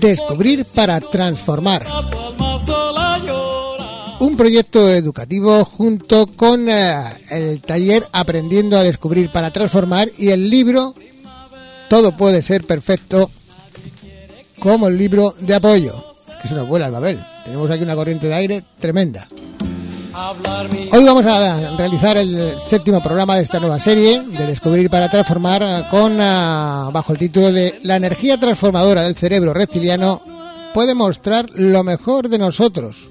Descubrir 0.00 0.64
para 0.74 0.98
transformar. 0.98 1.86
Un 4.20 4.36
proyecto 4.36 4.88
educativo 4.88 5.64
junto 5.64 6.26
con 6.26 6.68
eh, 6.68 6.94
el 7.30 7.60
taller 7.60 8.06
Aprendiendo 8.12 8.78
a 8.78 8.82
Descubrir 8.82 9.30
para 9.30 9.50
Transformar 9.50 10.10
y 10.18 10.30
el 10.30 10.48
libro 10.48 10.94
Todo 11.88 12.16
puede 12.16 12.42
ser 12.42 12.66
perfecto 12.66 13.30
como 14.58 14.88
el 14.88 14.98
libro 14.98 15.34
de 15.40 15.54
apoyo, 15.54 16.04
que 16.40 16.48
se 16.48 16.54
nos 16.54 16.68
vuela 16.68 16.86
el 16.86 16.92
Babel. 16.92 17.24
Tenemos 17.44 17.70
aquí 17.70 17.82
una 17.82 17.94
corriente 17.94 18.28
de 18.28 18.34
aire 18.34 18.64
tremenda. 18.78 19.26
Hoy 20.92 21.04
vamos 21.04 21.24
a 21.24 21.76
realizar 21.76 22.18
el 22.18 22.60
séptimo 22.60 23.02
programa 23.02 23.36
de 23.36 23.42
esta 23.42 23.58
nueva 23.58 23.80
serie 23.80 24.20
de 24.20 24.46
Descubrir 24.46 24.90
para 24.90 25.10
Transformar 25.10 25.88
con 25.88 26.20
ah, 26.20 26.90
bajo 26.92 27.12
el 27.12 27.18
título 27.18 27.50
de 27.50 27.78
La 27.82 27.96
energía 27.96 28.38
transformadora 28.38 29.02
del 29.02 29.14
cerebro 29.14 29.54
reptiliano 29.54 30.20
puede 30.74 30.94
mostrar 30.94 31.48
lo 31.54 31.82
mejor 31.84 32.28
de 32.28 32.38
nosotros. 32.38 33.08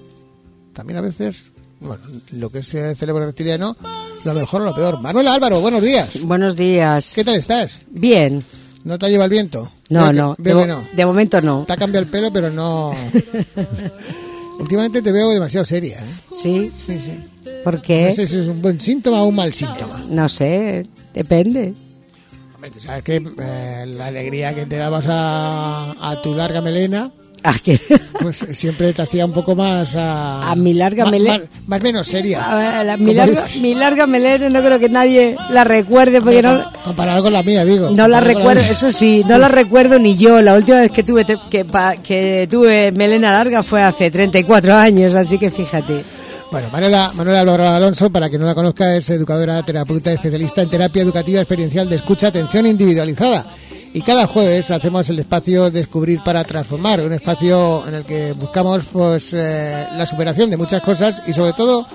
También 0.74 0.98
a 0.98 1.02
veces, 1.02 1.46
bueno, 1.80 2.04
lo 2.32 2.52
que 2.52 2.60
es 2.60 2.74
el 2.76 2.96
cerebro 2.96 3.26
reptiliano, 3.26 3.76
lo 4.24 4.34
mejor 4.36 4.62
o 4.62 4.66
lo 4.66 4.76
peor. 4.76 5.02
Manuela 5.02 5.34
Álvaro, 5.34 5.62
buenos 5.62 5.82
días. 5.82 6.22
Buenos 6.22 6.56
días. 6.56 7.14
¿Qué 7.16 7.24
tal 7.24 7.36
estás? 7.36 7.80
Bien. 7.90 8.44
¿No 8.84 9.00
te 9.00 9.10
lleva 9.10 9.26
el 9.26 9.32
viento? 9.32 9.72
No, 9.90 10.14
no, 10.14 10.36
de, 10.38 10.54
no. 10.54 10.84
de 10.94 11.06
momento 11.06 11.42
no. 11.42 11.64
Te 11.66 11.74
ha 11.74 11.78
cambiado 11.78 12.06
el 12.06 12.12
pelo, 12.12 12.32
pero 12.32 12.52
no... 12.52 12.94
Últimamente 14.60 15.02
te 15.02 15.12
veo 15.12 15.30
demasiado 15.32 15.66
seria. 15.66 15.98
¿eh? 16.00 16.16
¿Sí? 16.32 16.70
Sí, 16.72 17.00
sí. 17.00 17.18
¿Por 17.64 17.82
qué? 17.82 18.06
No 18.08 18.12
sé 18.12 18.28
si 18.28 18.38
es 18.40 18.48
un 18.48 18.62
buen 18.62 18.80
síntoma 18.80 19.22
o 19.24 19.28
un 19.28 19.36
mal 19.36 19.54
síntoma. 19.54 20.04
No 20.10 20.30
sé, 20.30 20.86
depende. 21.14 21.74
Hombre, 22.56 22.72
tú 22.72 22.80
sabes 22.80 23.04
que 23.04 23.16
eh, 23.18 23.86
la 23.88 24.08
alegría 24.08 24.54
que 24.54 24.66
te 24.66 24.76
dabas 24.78 25.08
a, 25.10 25.96
a 26.12 26.22
tu 26.22 26.34
larga 26.34 26.62
melena 26.62 27.12
¿A 27.44 27.54
qué? 27.54 27.80
Pues 28.20 28.46
siempre 28.52 28.92
te 28.94 29.02
hacía 29.02 29.26
un 29.26 29.32
poco 29.32 29.56
más... 29.56 29.96
A, 29.96 30.52
a 30.52 30.56
mi 30.56 30.74
larga 30.74 31.06
melena. 31.06 31.46
Más, 31.68 31.82
menos 31.82 32.08
seria. 32.08 32.44
A 32.44 32.98
mi, 32.98 33.14
larga, 33.14 33.48
mi, 33.60 33.76
larga, 33.76 34.08
melena 34.08 34.50
no 34.50 34.62
creo 34.62 34.80
que 34.80 34.90
nadie 34.90 35.38
la 35.50 35.64
recuerde 35.64 36.22
porque 36.22 36.42
no... 36.42 36.70
Comparado 36.84 37.24
con 37.24 37.34
la 37.34 37.44
mía, 37.44 37.64
digo. 37.64 37.92
No 37.92 38.08
la 38.08 38.20
recuerdo, 38.20 38.62
eso 38.62 38.92
sí, 38.92 39.24
no 39.28 39.38
la 39.38 39.48
recuerdo 39.48 40.00
ni 40.00 40.18
yo. 40.18 40.42
La 40.42 40.56
última 40.56 40.80
vez 40.80 40.92
que 40.92 41.04
tuve, 41.04 41.26
que, 41.50 41.66
que 42.04 42.48
tuve 42.50 42.92
melena 42.92 43.32
larga 43.32 43.64
fue 43.64 43.84
hace 43.84 44.12
34 44.12 44.74
años, 44.74 45.16
así 45.16 45.38
que 45.38 45.50
fíjate. 45.50 46.04
Bueno, 46.52 46.68
Manuela, 46.72 47.12
Manuela 47.14 47.76
Alonso, 47.76 48.10
para 48.10 48.30
que 48.30 48.38
no 48.38 48.46
la 48.46 48.56
conozca, 48.56 48.96
es 48.96 49.10
educadora, 49.12 49.62
terapeuta, 49.64 50.12
especialista 50.12 50.62
en 50.62 50.70
terapia 50.70 51.04
educativa 51.04 51.40
experiencial 51.40 51.88
de 51.88 51.98
escucha, 51.98 52.28
atención 52.28 52.66
individualizada 52.66 53.46
y 53.94 54.02
cada 54.02 54.28
jueves 54.28 54.70
hacemos 54.72 55.10
el 55.10 55.20
espacio 55.20 55.72
Descubrir 55.72 56.22
para 56.24 56.44
Transformar, 56.44 57.02
un 57.02 57.14
espacio 57.14 57.88
en 57.88 57.96
el 57.96 58.06
que 58.06 58.34
buscamos 58.34 58.86
pues 58.92 59.34
eh, 59.34 59.88
la 59.94 60.06
superación 60.06 60.50
de 60.50 60.58
muchas 60.58 60.82
cosas 60.84 61.22
y 61.26 61.34
sobre 61.34 61.54
todo 61.54 61.88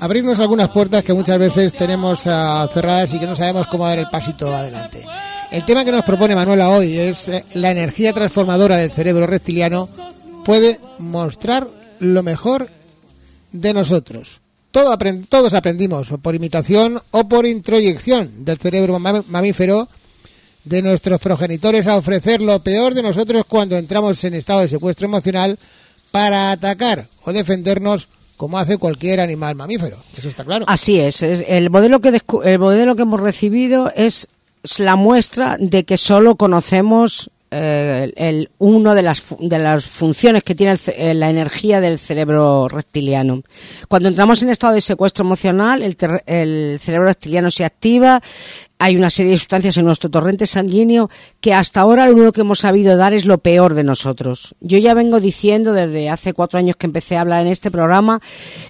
abrirnos 0.00 0.40
algunas 0.40 0.68
puertas 0.70 1.04
que 1.04 1.12
muchas 1.12 1.38
veces 1.38 1.74
tenemos 1.74 2.24
uh, 2.26 2.66
cerradas 2.72 3.12
y 3.14 3.18
que 3.18 3.26
no 3.26 3.36
sabemos 3.36 3.66
cómo 3.66 3.86
dar 3.86 3.98
el 3.98 4.08
pasito 4.08 4.54
adelante. 4.54 5.04
El 5.50 5.64
tema 5.64 5.84
que 5.84 5.92
nos 5.92 6.04
propone 6.04 6.34
Manuela 6.34 6.70
hoy 6.70 6.98
es 6.98 7.28
eh, 7.28 7.44
la 7.54 7.70
energía 7.70 8.12
transformadora 8.12 8.76
del 8.76 8.90
cerebro 8.90 9.26
reptiliano 9.26 9.86
puede 10.44 10.80
mostrar 10.98 11.66
lo 11.98 12.22
mejor 12.22 12.68
de 13.52 13.74
nosotros. 13.74 14.40
Todo 14.70 14.96
todos 15.28 15.52
aprendimos 15.52 16.08
por 16.22 16.34
imitación 16.34 16.98
o 17.10 17.28
por 17.28 17.44
introyección 17.44 18.44
del 18.44 18.56
cerebro 18.56 18.98
mamífero 18.98 19.88
de 20.64 20.82
nuestros 20.82 21.20
progenitores 21.20 21.86
a 21.86 21.96
ofrecer 21.96 22.40
lo 22.40 22.60
peor 22.60 22.94
de 22.94 23.02
nosotros 23.02 23.44
cuando 23.48 23.76
entramos 23.76 24.22
en 24.24 24.34
estado 24.34 24.60
de 24.60 24.68
secuestro 24.68 25.06
emocional 25.06 25.58
para 26.10 26.52
atacar 26.52 27.08
o 27.24 27.32
defendernos 27.32 28.08
como 28.36 28.58
hace 28.58 28.78
cualquier 28.78 29.20
animal 29.20 29.54
mamífero. 29.54 29.98
Eso 30.16 30.28
está 30.28 30.44
claro. 30.44 30.64
Así 30.68 30.98
es. 30.98 31.22
el 31.22 31.70
modelo 31.70 32.00
que 32.00 32.20
el 32.44 32.58
modelo 32.58 32.96
que 32.96 33.02
hemos 33.02 33.20
recibido 33.20 33.92
es 33.94 34.28
la 34.78 34.96
muestra 34.96 35.56
de 35.58 35.84
que 35.84 35.96
solo 35.96 36.36
conocemos 36.36 37.30
eh, 37.54 38.12
el, 38.16 38.50
uno 38.58 38.94
de 38.94 39.02
las, 39.02 39.22
de 39.38 39.58
las 39.58 39.84
funciones 39.84 40.42
que 40.42 40.54
tiene 40.54 40.78
eh, 40.86 41.12
la 41.12 41.28
energía 41.28 41.82
del 41.82 41.98
cerebro 41.98 42.66
reptiliano. 42.66 43.42
Cuando 43.88 44.08
entramos 44.08 44.42
en 44.42 44.48
estado 44.48 44.72
de 44.72 44.80
secuestro 44.80 45.26
emocional, 45.26 45.82
el, 45.82 45.96
el 46.24 46.78
cerebro 46.80 47.08
reptiliano 47.08 47.50
se 47.50 47.66
activa, 47.66 48.22
hay 48.78 48.96
una 48.96 49.10
serie 49.10 49.32
de 49.32 49.38
sustancias 49.38 49.76
en 49.76 49.84
nuestro 49.84 50.10
torrente 50.10 50.46
sanguíneo 50.46 51.10
que 51.42 51.52
hasta 51.52 51.82
ahora 51.82 52.06
lo 52.06 52.14
único 52.14 52.32
que 52.32 52.40
hemos 52.40 52.60
sabido 52.60 52.96
dar 52.96 53.12
es 53.12 53.26
lo 53.26 53.36
peor 53.36 53.74
de 53.74 53.84
nosotros. 53.84 54.54
Yo 54.60 54.78
ya 54.78 54.94
vengo 54.94 55.20
diciendo 55.20 55.74
desde 55.74 56.08
hace 56.08 56.32
cuatro 56.32 56.58
años 56.58 56.76
que 56.76 56.86
empecé 56.86 57.18
a 57.18 57.20
hablar 57.20 57.42
en 57.42 57.52
este 57.52 57.70
programa 57.70 58.22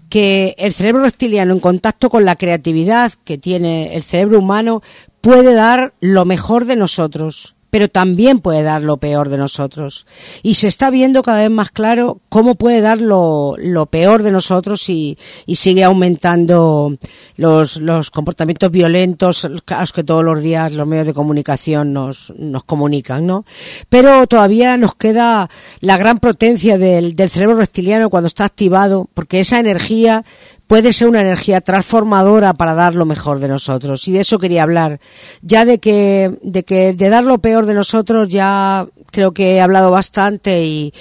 que 0.09 0.57
el 0.59 0.73
cerebro 0.73 1.05
reptiliano 1.05 1.53
en 1.53 1.61
contacto 1.61 2.11
con 2.11 2.25
la 2.25 2.35
creatividad 2.35 3.13
que 3.25 3.39
tiene 3.39 3.95
el 3.95 4.03
cerebro 4.03 4.41
humano 4.41 4.83
puede 5.21 5.55
dar 5.55 5.95
lo 6.01 6.25
mejor 6.25 6.65
de 6.65 6.75
nosotros 6.75 7.55
pero 7.73 7.89
también 7.89 8.41
puede 8.41 8.63
dar 8.63 8.83
lo 8.83 8.99
peor 8.99 9.31
de 9.31 9.39
nosotros. 9.39 10.07
Y 10.43 10.55
se 10.55 10.69
está 10.69 10.91
viendo 10.91 11.23
cada 11.23 11.39
vez 11.39 11.51
más 11.51 11.71
claro 11.71 12.21
cómo 12.29 12.55
puede 12.55 12.83
dar 12.83 13.01
lo, 13.01 13.55
lo 13.57 13.87
peor 13.87 14.23
de 14.23 14.31
nosotros 14.31 14.91
y, 14.91 15.17
y 15.47 15.57
sigue 15.57 15.83
aumentando 15.83 16.95
los, 17.37 17.79
los, 17.79 18.11
comportamientos 18.11 18.71
violentos 18.71 19.47
a 19.47 19.49
los 19.49 19.93
que 19.95 20.05
todos 20.05 20.23
los 20.23 20.43
días 20.43 20.75
los 20.75 20.87
medios 20.87 21.07
de 21.07 21.15
comunicación 21.15 21.95
nos, 21.95 22.35
nos 22.37 22.63
comunican, 22.65 23.27
¿no? 23.27 23.47
Pero 23.89 24.27
todavía 24.27 24.77
nos 24.77 24.95
queda 24.95 25.49
la 25.81 25.97
gran 25.97 26.19
potencia 26.19 26.77
del, 26.77 27.17
del 27.17 27.31
cerebro 27.31 27.57
reptiliano 27.57 28.11
cuando 28.11 28.27
está 28.27 28.45
activado, 28.45 29.09
porque 29.15 29.41
esa 29.41 29.59
energía 29.59 30.27
puede 30.73 30.95
ser 30.95 31.07
una 31.07 31.21
energía 31.21 31.61
transformadora 31.61 32.55
para 32.55 32.73
dar 32.73 32.95
lo 32.95 33.05
mejor 33.05 33.41
de 33.41 33.47
nosotros. 33.47 34.09
Y 34.09 34.13
de 34.13 34.21
eso 34.21 34.39
quería 34.39 34.63
hablar. 34.63 35.01
Ya 35.43 35.67
de 35.67 35.79
que, 35.79 36.39
de 36.43 36.63
que, 36.63 36.95
de 36.95 37.11
dar 37.11 37.25
lo 37.25 37.37
peor 37.41 37.67
de 37.67 37.75
nosotros 37.75 38.31
ya 38.31 38.87
creo 39.11 39.33
que 39.33 39.57
he 39.57 39.61
hablado 39.61 39.91
bastante 39.91 40.65
y, 40.65 40.95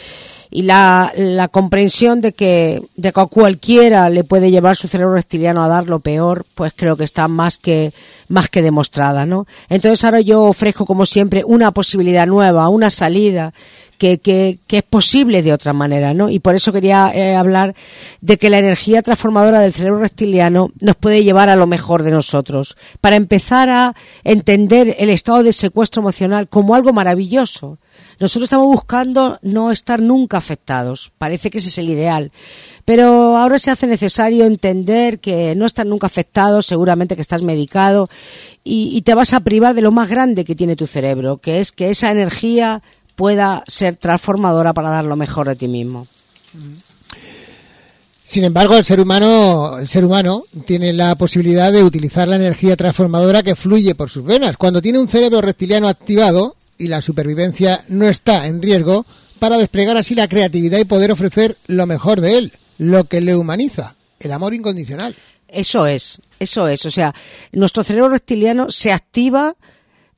la, 0.52 1.48
comprensión 1.54 2.20
de 2.20 2.34
que, 2.34 2.82
de 2.98 3.14
a 3.16 3.26
cualquiera 3.28 4.10
le 4.10 4.26
puede 4.26 4.52
llevar 4.52 4.76
su 4.76 4.90
cerebro 4.90 5.14
reptiliano 5.14 5.64
a 5.64 5.70
dar 5.70 5.88
lo 5.88 6.02
peor, 6.02 6.46
pues 6.54 6.74
creo 6.76 6.98
que 6.98 7.06
está 7.06 7.30
más 7.30 7.58
que, 7.58 7.94
más 8.28 8.50
que 8.50 8.62
demostrada, 8.62 9.26
¿no? 9.26 9.48
Entonces 9.70 10.04
ahora 10.04 10.20
yo 10.20 10.44
ofrezco 10.44 10.86
como 10.86 11.06
siempre 11.06 11.46
una 11.46 11.72
posibilidad 11.72 12.28
nueva, 12.28 12.68
una 12.68 12.90
salida 12.90 13.54
que, 14.02 14.60
es 14.68 14.84
posible 14.84 15.44
de 15.44 15.54
otra 15.54 15.74
manera, 15.74 16.14
¿no? 16.14 16.30
Y 16.30 16.40
por 16.40 16.56
eso 16.56 16.74
quería 16.74 17.12
eh, 17.14 17.36
hablar 17.36 17.76
de 18.20 18.38
que 18.38 18.50
la 18.50 18.58
energía 18.58 19.04
transformadora 19.04 19.60
del 19.60 19.74
cerebro 19.74 20.00
reptiliano 20.00 20.72
nos 20.80 20.96
puede 20.96 21.24
llevar 21.24 21.50
a 21.50 21.56
lo 21.56 21.68
mejor 21.68 22.02
de 22.02 22.12
nosotros, 22.12 22.76
para 23.00 23.16
empezar 23.16 23.70
a 23.70 23.96
entender 24.24 24.96
el 24.98 25.10
estado 25.10 25.44
de 25.44 25.54
secuestro 25.54 26.02
emocional 26.02 26.48
como 26.50 26.74
algo 26.74 26.94
maravilloso. 26.94 27.78
Nosotros 28.20 28.46
estamos 28.46 28.68
buscando 28.68 29.38
no 29.42 29.72
estar 29.72 30.02
nunca 30.02 30.38
afectados, 30.38 31.12
parece 31.18 31.50
que 31.50 31.60
ese 31.60 31.70
es 31.70 31.78
el 31.78 31.90
ideal, 31.90 32.32
pero 32.86 33.38
ahora 33.38 33.60
se 33.60 33.72
hace 33.72 33.88
necesario 33.88 34.46
entender 34.46 35.20
que 35.20 35.54
no 35.56 35.66
estar 35.66 35.86
nunca 35.86 36.08
afectado, 36.08 36.62
seguramente 36.62 37.16
que 37.16 37.22
estás 37.22 37.42
medicado 37.42 38.10
y 38.64 39.02
te 39.02 39.16
vas 39.16 39.34
a 39.34 39.40
privar 39.40 39.74
de 39.74 39.82
lo 39.82 39.92
más 39.92 40.08
grande 40.08 40.46
que 40.46 40.56
tiene 40.56 40.76
tu 40.76 40.86
cerebro, 40.86 41.38
que 41.38 41.60
es 41.60 41.72
que 41.72 41.90
esa 41.90 42.12
energía 42.12 42.84
pueda 43.22 43.64
ser 43.68 43.98
transformadora 43.98 44.74
para 44.74 44.90
dar 44.90 45.06
lo 45.06 45.16
mejor 45.16 45.48
de 45.48 45.56
ti 45.56 45.68
mismo. 45.68 46.08
Sin 48.24 48.44
embargo, 48.44 48.76
el 48.76 48.84
ser 48.84 49.00
humano, 49.00 49.78
el 49.78 49.88
ser 49.88 50.06
humano 50.06 50.46
tiene 50.66 50.92
la 50.92 51.14
posibilidad 51.14 51.72
de 51.72 51.84
utilizar 51.84 52.28
la 52.28 52.38
energía 52.38 52.76
transformadora 52.76 53.44
que 53.44 53.56
fluye 53.56 53.94
por 53.94 54.10
sus 54.10 54.26
venas. 54.26 54.58
Cuando 54.58 54.82
tiene 54.82 54.98
un 54.98 55.08
cerebro 55.08 55.40
reptiliano 55.40 55.88
activado 55.88 56.56
y 56.80 56.88
la 56.88 57.00
supervivencia 57.04 57.84
no 57.90 58.10
está 58.10 58.48
en 58.48 58.60
riesgo, 58.60 59.06
para 59.38 59.60
desplegar 59.60 59.98
así 59.98 60.16
la 60.16 60.28
creatividad 60.28 60.80
y 60.80 60.86
poder 60.86 61.12
ofrecer 61.12 61.58
lo 61.68 61.86
mejor 61.86 62.22
de 62.22 62.40
él, 62.40 62.54
lo 62.80 63.04
que 63.04 63.22
le 63.22 63.36
humaniza, 63.36 63.98
el 64.20 64.32
amor 64.32 64.56
incondicional. 64.56 65.16
Eso 65.48 65.86
es, 65.86 66.20
eso 66.40 66.68
es. 66.68 66.88
O 66.88 66.90
sea, 66.90 67.14
nuestro 67.52 67.84
cerebro 67.84 68.10
reptiliano 68.10 68.72
se 68.72 68.92
activa 68.92 69.56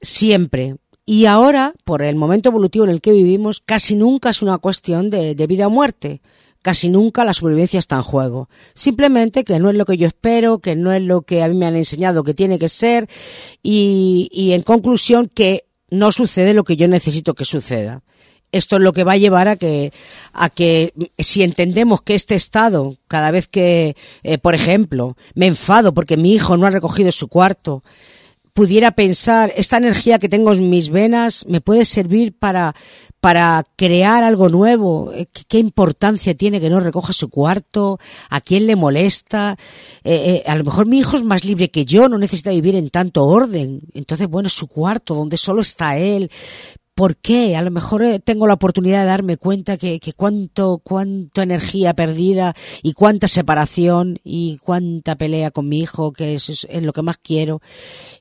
siempre, 0.01 0.77
y 1.05 1.25
ahora, 1.25 1.73
por 1.83 2.01
el 2.01 2.15
momento 2.15 2.49
evolutivo 2.49 2.85
en 2.85 2.91
el 2.91 3.01
que 3.01 3.11
vivimos, 3.11 3.61
casi 3.65 3.95
nunca 3.95 4.29
es 4.29 4.41
una 4.41 4.57
cuestión 4.57 5.09
de, 5.09 5.35
vida 5.47 5.67
o 5.67 5.69
muerte. 5.69 6.21
Casi 6.61 6.87
nunca 6.87 7.25
la 7.25 7.33
supervivencia 7.33 7.77
está 7.77 7.97
en 7.97 8.03
juego. 8.03 8.49
Simplemente 8.73 9.43
que 9.43 9.59
no 9.59 9.69
es 9.69 9.75
lo 9.75 9.85
que 9.85 9.97
yo 9.97 10.07
espero, 10.07 10.59
que 10.59 10.77
no 10.77 10.93
es 10.93 11.01
lo 11.01 11.23
que 11.23 11.43
a 11.43 11.49
mí 11.49 11.55
me 11.55 11.65
han 11.65 11.75
enseñado 11.75 12.23
que 12.23 12.33
tiene 12.33 12.57
que 12.57 12.69
ser 12.69 13.09
y, 13.61 14.51
en 14.53 14.61
conclusión 14.61 15.29
que 15.33 15.65
no 15.89 16.13
sucede 16.13 16.53
lo 16.53 16.63
que 16.63 16.77
yo 16.77 16.87
necesito 16.87 17.33
que 17.33 17.45
suceda 17.45 18.01
esto 18.51 18.77
es 18.77 18.83
lo 18.83 18.93
que 18.93 19.03
va 19.03 19.13
a 19.13 19.17
llevar 19.17 19.47
a 19.47 19.57
que 19.57 19.91
a 20.31 20.49
que 20.49 20.93
si 21.19 21.43
entendemos 21.43 22.01
que 22.01 22.15
este 22.15 22.33
estado 22.35 22.97
cada 23.07 23.29
vez 23.29 23.47
que 23.47 23.95
eh, 24.23 24.37
por 24.37 24.55
ejemplo 24.55 25.17
me 25.35 25.47
enfado 25.47 25.93
porque 25.93 26.17
mi 26.17 26.33
hijo 26.33 26.55
no 26.57 26.65
ha 26.65 26.71
recogido 26.71 27.11
su 27.11 27.27
cuarto 27.27 27.83
pudiera 28.53 28.91
pensar, 28.91 29.51
esta 29.55 29.77
energía 29.77 30.19
que 30.19 30.29
tengo 30.29 30.53
en 30.53 30.69
mis 30.69 30.89
venas 30.89 31.45
me 31.47 31.59
puede 31.59 31.85
servir 31.85 32.37
para, 32.37 32.75
para 33.19 33.65
crear 33.75 34.23
algo 34.23 34.47
nuevo. 34.49 35.11
Eh, 35.13 35.27
¿Qué, 35.47 35.57
importancia 35.57 36.35
tiene 36.35 36.61
que 36.61 36.69
no 36.69 36.79
recoja 36.79 37.13
su 37.13 37.29
cuarto? 37.29 37.99
¿A 38.29 38.41
quién 38.41 38.67
le 38.67 38.75
molesta? 38.75 39.57
Eh, 40.03 40.43
eh, 40.45 40.49
a 40.49 40.55
lo 40.55 40.65
mejor 40.65 40.85
mi 40.85 40.99
hijo 40.99 41.15
es 41.15 41.23
más 41.23 41.43
libre 41.43 41.71
que 41.71 41.85
yo, 41.85 42.07
no 42.07 42.17
necesita 42.17 42.51
vivir 42.51 42.75
en 42.75 42.89
tanto 42.89 43.23
orden. 43.23 43.81
Entonces, 43.93 44.27
bueno, 44.27 44.49
su 44.49 44.67
cuarto, 44.67 45.15
donde 45.15 45.37
solo 45.37 45.61
está 45.61 45.97
él. 45.97 46.29
¿Por 46.95 47.17
qué? 47.17 47.55
A 47.55 47.63
lo 47.63 47.71
mejor 47.71 48.03
eh, 48.03 48.19
tengo 48.19 48.45
la 48.45 48.53
oportunidad 48.53 49.01
de 49.01 49.07
darme 49.07 49.37
cuenta 49.37 49.77
que, 49.77 49.99
cuánto, 50.15 50.79
cuánta 50.83 51.41
energía 51.41 51.95
perdida 51.95 52.53
y 52.83 52.93
cuánta 52.93 53.27
separación 53.27 54.19
y 54.23 54.59
cuánta 54.59 55.15
pelea 55.15 55.49
con 55.49 55.67
mi 55.67 55.79
hijo, 55.79 56.13
que 56.13 56.35
es, 56.35 56.67
es 56.69 56.83
lo 56.83 56.93
que 56.93 57.01
más 57.01 57.17
quiero, 57.17 57.61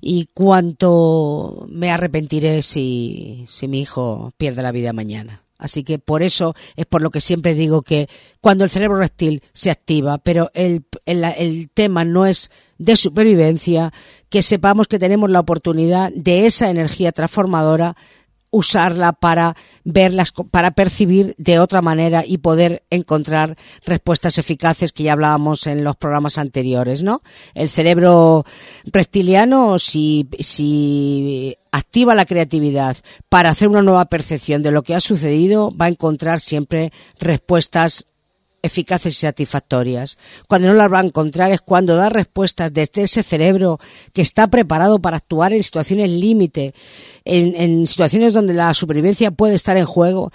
y 0.01 0.31
cuánto 0.33 1.67
me 1.69 1.91
arrepentiré 1.91 2.63
si, 2.63 3.45
si 3.47 3.69
mi 3.69 3.81
hijo 3.83 4.33
pierde 4.39 4.63
la 4.63 4.73
vida 4.73 4.95
mañana. 4.95 5.43
Así 5.63 5.85
que 5.85 6.01
por 6.01 6.25
eso 6.25 6.57
es 6.75 6.87
por 6.87 7.03
lo 7.03 7.11
que 7.11 7.21
siempre 7.21 7.55
digo 7.55 7.83
que 7.83 8.09
cuando 8.41 8.65
el 8.65 8.71
cerebro 8.71 8.99
reptil 8.99 9.45
se 9.53 9.71
activa, 9.71 10.19
pero 10.19 10.51
el, 10.55 10.85
el, 11.07 11.23
el, 11.23 11.71
tema 11.71 12.05
no 12.05 12.27
es 12.27 12.51
de 12.79 12.97
supervivencia, 12.97 13.93
que 14.29 14.43
sepamos 14.43 14.89
que 14.89 14.99
tenemos 14.99 15.31
la 15.31 15.39
oportunidad 15.39 16.11
de 16.17 16.47
esa 16.47 16.69
energía 16.69 17.13
transformadora 17.13 17.97
usarla 18.53 19.13
para 19.15 19.57
verlas, 19.83 20.33
para 20.51 20.71
percibir 20.73 21.35
de 21.39 21.59
otra 21.59 21.83
manera 21.83 22.23
y 22.25 22.39
poder 22.39 22.85
encontrar 22.91 23.57
respuestas 23.85 24.39
eficaces 24.39 24.93
que 24.93 25.03
ya 25.03 25.15
hablábamos 25.15 25.67
en 25.67 25.83
los 25.83 25.97
programas 25.97 26.39
anteriores, 26.39 27.03
¿no? 27.03 27.23
El 27.55 27.71
cerebro 27.71 28.45
reptiliano, 28.85 29.79
si, 29.79 30.29
si 30.39 31.57
activa 31.73 32.15
la 32.15 32.27
creatividad 32.27 32.99
para 33.31 33.51
hacer 33.51 33.69
una 33.69 33.83
nueva 33.83 34.05
percepción 34.05 34.63
de 34.63 34.71
lo 34.71 34.83
que 34.83 34.95
ha 34.95 35.01
sucedido, 35.01 35.71
va 35.75 35.87
a 35.87 35.91
encontrar 35.91 36.41
siempre 36.41 36.93
respuestas 37.19 38.05
eficaces 38.63 39.15
y 39.15 39.21
satisfactorias. 39.21 40.19
Cuando 40.49 40.69
no 40.69 40.75
las 40.75 40.93
va 40.93 41.01
a 41.01 41.05
encontrar 41.05 41.53
es 41.53 41.61
cuando 41.61 41.97
da 41.97 42.09
respuestas 42.09 42.73
desde 42.73 43.03
ese 43.03 43.23
cerebro 43.23 43.79
que 44.13 44.23
está 44.23 44.49
preparado 44.49 45.01
para 45.01 45.17
actuar 45.17 45.53
en 45.53 45.63
situaciones 45.63 46.11
límite, 46.11 46.75
en, 47.25 47.55
en 47.57 47.87
situaciones 47.87 48.33
donde 48.33 48.55
la 48.55 48.73
supervivencia 48.75 49.31
puede 49.31 49.55
estar 49.55 49.77
en 49.77 49.87
juego 49.87 50.33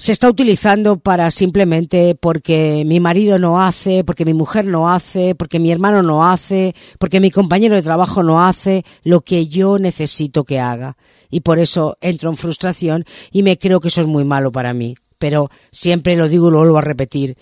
se 0.00 0.12
está 0.12 0.30
utilizando 0.30 0.96
para 0.98 1.30
simplemente 1.30 2.14
porque 2.14 2.84
mi 2.86 3.00
marido 3.00 3.38
no 3.38 3.60
hace, 3.60 4.02
porque 4.02 4.24
mi 4.24 4.32
mujer 4.32 4.64
no 4.64 4.90
hace, 4.90 5.34
porque 5.34 5.58
mi 5.58 5.70
hermano 5.70 6.02
no 6.02 6.24
hace, 6.24 6.74
porque 6.98 7.20
mi 7.20 7.30
compañero 7.30 7.74
de 7.74 7.82
trabajo 7.82 8.22
no 8.22 8.42
hace 8.42 8.82
lo 9.04 9.20
que 9.20 9.46
yo 9.46 9.78
necesito 9.78 10.44
que 10.44 10.58
haga. 10.58 10.96
Y 11.28 11.40
por 11.40 11.58
eso 11.58 11.98
entro 12.00 12.30
en 12.30 12.38
frustración 12.38 13.04
y 13.30 13.42
me 13.42 13.58
creo 13.58 13.78
que 13.80 13.88
eso 13.88 14.00
es 14.00 14.06
muy 14.06 14.24
malo 14.24 14.50
para 14.50 14.72
mí 14.72 14.96
pero 15.20 15.50
siempre 15.70 16.16
lo 16.16 16.28
digo 16.28 16.48
y 16.48 16.52
lo 16.52 16.58
vuelvo 16.58 16.78
a 16.78 16.80
repetir. 16.80 17.36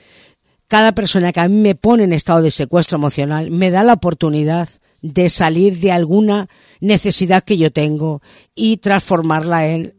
Cada 0.67 0.93
persona 0.93 1.33
que 1.33 1.41
a 1.41 1.49
mí 1.49 1.57
me 1.57 1.75
pone 1.75 2.05
en 2.05 2.13
estado 2.13 2.43
de 2.43 2.51
secuestro 2.51 2.99
emocional 2.99 3.51
me 3.51 3.71
da 3.71 3.83
la 3.83 3.95
oportunidad 3.95 4.69
de 5.01 5.31
salir 5.31 5.79
de 5.79 5.93
alguna 5.93 6.49
necesidad 6.81 7.45
que 7.45 7.57
yo 7.57 7.71
tengo 7.71 8.21
y 8.55 8.79
transformarla 8.79 9.69
en 9.69 9.95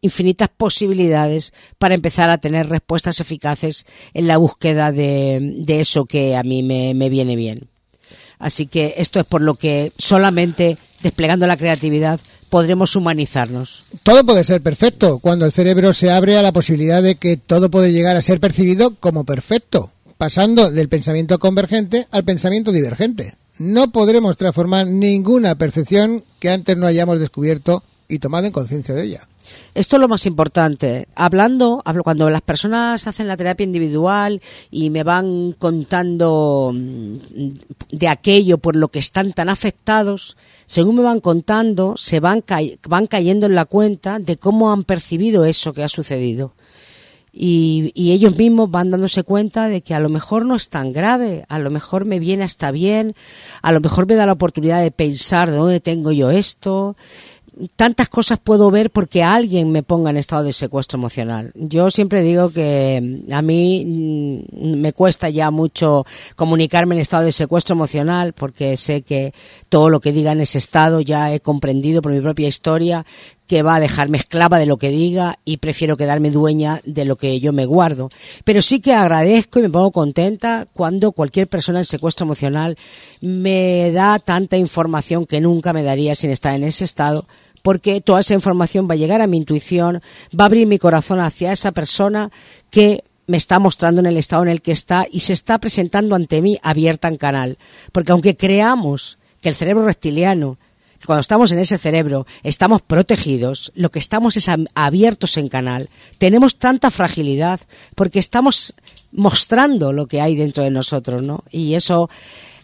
infinitas 0.00 0.48
posibilidades 0.48 1.52
para 1.78 1.94
empezar 1.94 2.30
a 2.30 2.38
tener 2.38 2.68
respuestas 2.68 3.20
eficaces 3.20 3.84
en 4.14 4.26
la 4.26 4.38
búsqueda 4.38 4.90
de, 4.90 5.64
eso 5.68 6.06
que 6.06 6.34
a 6.34 6.42
mí 6.42 6.62
me, 6.62 6.94
me 6.94 7.10
viene 7.10 7.36
bien. 7.36 7.68
Así 8.38 8.66
que 8.66 8.94
esto 8.96 9.20
es 9.20 9.26
por 9.26 9.42
lo 9.42 9.56
que 9.56 9.92
solamente 9.98 10.78
desplegando 11.02 11.46
la 11.46 11.56
creatividad 11.56 12.20
podremos 12.48 12.96
humanizarnos. 12.96 13.84
Todo 14.02 14.24
puede 14.24 14.44
ser 14.44 14.62
perfecto 14.62 15.18
cuando 15.18 15.44
el 15.44 15.52
cerebro 15.52 15.92
se 15.92 16.10
abre 16.10 16.36
a 16.36 16.42
la 16.42 16.52
posibilidad 16.52 17.02
de 17.02 17.16
que 17.16 17.36
todo 17.36 17.70
puede 17.70 17.92
llegar 17.92 18.16
a 18.16 18.22
ser 18.22 18.40
percibido 18.40 18.94
como 18.96 19.24
perfecto, 19.24 19.90
pasando 20.16 20.70
del 20.70 20.88
pensamiento 20.88 21.38
convergente 21.38 22.06
al 22.10 22.24
pensamiento 22.24 22.72
divergente. 22.72 23.34
No 23.58 23.90
podremos 23.90 24.36
transformar 24.36 24.86
ninguna 24.86 25.56
percepción 25.56 26.24
que 26.38 26.50
antes 26.50 26.76
no 26.76 26.86
hayamos 26.86 27.18
descubierto 27.20 27.82
y 28.08 28.20
tomado 28.20 28.46
en 28.46 28.52
conciencia 28.52 28.94
de 28.94 29.04
ella. 29.04 29.28
Esto 29.74 29.96
es 29.96 30.00
lo 30.00 30.08
más 30.08 30.26
importante. 30.26 31.08
Hablando, 31.14 31.82
hablo 31.84 32.02
cuando 32.02 32.28
las 32.30 32.42
personas 32.42 33.06
hacen 33.06 33.28
la 33.28 33.36
terapia 33.36 33.64
individual 33.64 34.40
y 34.70 34.90
me 34.90 35.04
van 35.04 35.52
contando 35.58 36.72
mm, 36.74 37.16
de 37.92 38.08
aquello 38.08 38.58
por 38.58 38.76
lo 38.76 38.88
que 38.88 38.98
están 38.98 39.32
tan 39.32 39.48
afectados, 39.48 40.36
según 40.66 40.96
me 40.96 41.02
van 41.02 41.20
contando, 41.20 41.96
se 41.96 42.20
van, 42.20 42.44
van 42.88 43.06
cayendo 43.06 43.46
en 43.46 43.54
la 43.54 43.64
cuenta 43.64 44.18
de 44.18 44.36
cómo 44.36 44.72
han 44.72 44.84
percibido 44.84 45.44
eso 45.44 45.72
que 45.72 45.82
ha 45.82 45.88
sucedido. 45.88 46.52
Y, 47.32 47.92
y, 47.94 48.12
ellos 48.12 48.36
mismos 48.36 48.70
van 48.70 48.90
dándose 48.90 49.22
cuenta 49.22 49.68
de 49.68 49.82
que 49.82 49.94
a 49.94 50.00
lo 50.00 50.08
mejor 50.08 50.44
no 50.44 50.56
es 50.56 50.70
tan 50.70 50.92
grave, 50.92 51.44
a 51.48 51.58
lo 51.58 51.70
mejor 51.70 52.04
me 52.04 52.18
viene 52.18 52.42
hasta 52.42 52.72
bien, 52.72 53.14
a 53.62 53.70
lo 53.70 53.80
mejor 53.80 54.08
me 54.08 54.16
da 54.16 54.26
la 54.26 54.32
oportunidad 54.32 54.82
de 54.82 54.90
pensar 54.90 55.50
de 55.50 55.58
dónde 55.58 55.78
tengo 55.78 56.10
yo 56.10 56.30
esto, 56.30 56.96
tantas 57.76 58.08
cosas 58.08 58.38
puedo 58.38 58.70
ver 58.70 58.90
porque 58.90 59.22
alguien 59.22 59.70
me 59.70 59.82
ponga 59.82 60.10
en 60.10 60.16
estado 60.16 60.44
de 60.44 60.52
secuestro 60.52 60.98
emocional. 60.98 61.52
Yo 61.54 61.90
siempre 61.90 62.22
digo 62.22 62.50
que 62.50 63.22
a 63.30 63.42
mí 63.42 63.84
mm, 63.84 64.80
me 64.80 64.92
cuesta 64.92 65.28
ya 65.28 65.50
mucho 65.50 66.06
comunicarme 66.36 66.94
en 66.94 67.00
estado 67.00 67.24
de 67.24 67.32
secuestro 67.32 67.74
emocional 67.74 68.32
porque 68.32 68.76
sé 68.76 69.02
que 69.02 69.32
todo 69.68 69.88
lo 69.88 70.00
que 70.00 70.12
diga 70.12 70.32
en 70.32 70.40
ese 70.40 70.58
estado 70.58 71.00
ya 71.00 71.32
he 71.32 71.40
comprendido 71.40 72.02
por 72.02 72.12
mi 72.12 72.20
propia 72.20 72.48
historia 72.48 73.04
que 73.48 73.62
va 73.62 73.76
a 73.76 73.80
dejarme 73.80 74.18
esclava 74.18 74.58
de 74.58 74.66
lo 74.66 74.76
que 74.76 74.90
diga 74.90 75.38
y 75.44 75.56
prefiero 75.56 75.96
quedarme 75.96 76.30
dueña 76.30 76.82
de 76.84 77.06
lo 77.06 77.16
que 77.16 77.40
yo 77.40 77.52
me 77.52 77.64
guardo. 77.64 78.10
Pero 78.44 78.60
sí 78.60 78.78
que 78.80 78.92
agradezco 78.92 79.58
y 79.58 79.62
me 79.62 79.70
pongo 79.70 79.90
contenta 79.90 80.68
cuando 80.72 81.12
cualquier 81.12 81.48
persona 81.48 81.78
en 81.78 81.86
secuestro 81.86 82.26
emocional 82.26 82.76
me 83.22 83.90
da 83.90 84.18
tanta 84.18 84.58
información 84.58 85.24
que 85.24 85.40
nunca 85.40 85.72
me 85.72 85.82
daría 85.82 86.14
sin 86.14 86.30
estar 86.30 86.54
en 86.54 86.64
ese 86.64 86.84
estado 86.84 87.26
porque 87.62 88.00
toda 88.00 88.20
esa 88.20 88.34
información 88.34 88.88
va 88.88 88.94
a 88.94 88.98
llegar 88.98 89.22
a 89.22 89.26
mi 89.26 89.36
intuición, 89.36 90.02
va 90.38 90.44
a 90.44 90.46
abrir 90.46 90.66
mi 90.66 90.78
corazón 90.78 91.20
hacia 91.20 91.52
esa 91.52 91.72
persona 91.72 92.30
que 92.70 93.04
me 93.26 93.36
está 93.36 93.58
mostrando 93.58 94.00
en 94.00 94.06
el 94.06 94.16
estado 94.16 94.42
en 94.42 94.48
el 94.48 94.62
que 94.62 94.72
está 94.72 95.06
y 95.10 95.20
se 95.20 95.34
está 95.34 95.58
presentando 95.58 96.16
ante 96.16 96.40
mí 96.42 96.58
abierta 96.62 97.08
en 97.08 97.16
canal. 97.16 97.58
Porque 97.92 98.12
aunque 98.12 98.36
creamos 98.36 99.18
que 99.42 99.50
el 99.50 99.54
cerebro 99.54 99.84
reptiliano, 99.84 100.58
cuando 101.06 101.20
estamos 101.20 101.52
en 101.52 101.58
ese 101.58 101.78
cerebro, 101.78 102.26
estamos 102.42 102.82
protegidos, 102.82 103.70
lo 103.74 103.90
que 103.90 103.98
estamos 103.98 104.36
es 104.36 104.48
abiertos 104.74 105.36
en 105.36 105.48
canal, 105.48 105.90
tenemos 106.16 106.58
tanta 106.58 106.90
fragilidad 106.90 107.60
porque 107.94 108.18
estamos 108.18 108.74
mostrando 109.12 109.92
lo 109.92 110.06
que 110.06 110.20
hay 110.20 110.34
dentro 110.34 110.64
de 110.64 110.70
nosotros, 110.70 111.22
¿no? 111.22 111.44
Y 111.50 111.74
eso 111.74 112.08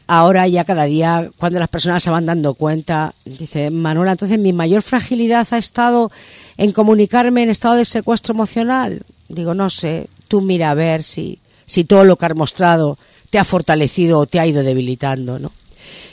ahora 0.07 0.47
ya 0.49 0.65
cada 0.65 0.85
día, 0.85 1.31
cuando 1.39 1.59
las 1.59 1.69
personas 1.69 2.03
se 2.03 2.11
van 2.11 2.27
dando 2.27 2.55
cuenta, 2.55 3.15
dice 3.25 3.71
Manuela, 3.71 4.13
entonces 4.13 4.39
mi 4.39 4.53
mayor 4.53 4.83
fragilidad 4.83 5.47
ha 5.51 5.59
estado 5.59 6.11
en 6.57 6.73
comunicarme 6.73 7.43
en 7.43 7.51
estado 7.51 7.77
de 7.77 7.85
secuestro 7.85 8.35
emocional. 8.35 9.03
Digo, 9.29 9.55
no 9.55 9.71
sé, 9.71 10.09
tú 10.29 10.41
mira 10.41 10.71
a 10.71 10.75
ver 10.75 11.03
si, 11.03 11.39
si 11.67 11.85
todo 11.85 12.05
lo 12.05 12.17
que 12.17 12.27
has 12.27 12.35
mostrado 12.35 12.99
te 13.31 13.39
ha 13.39 13.45
fortalecido 13.45 14.19
o 14.19 14.27
te 14.27 14.39
ha 14.39 14.47
ido 14.47 14.63
debilitando, 14.63 15.39
¿no? 15.39 15.53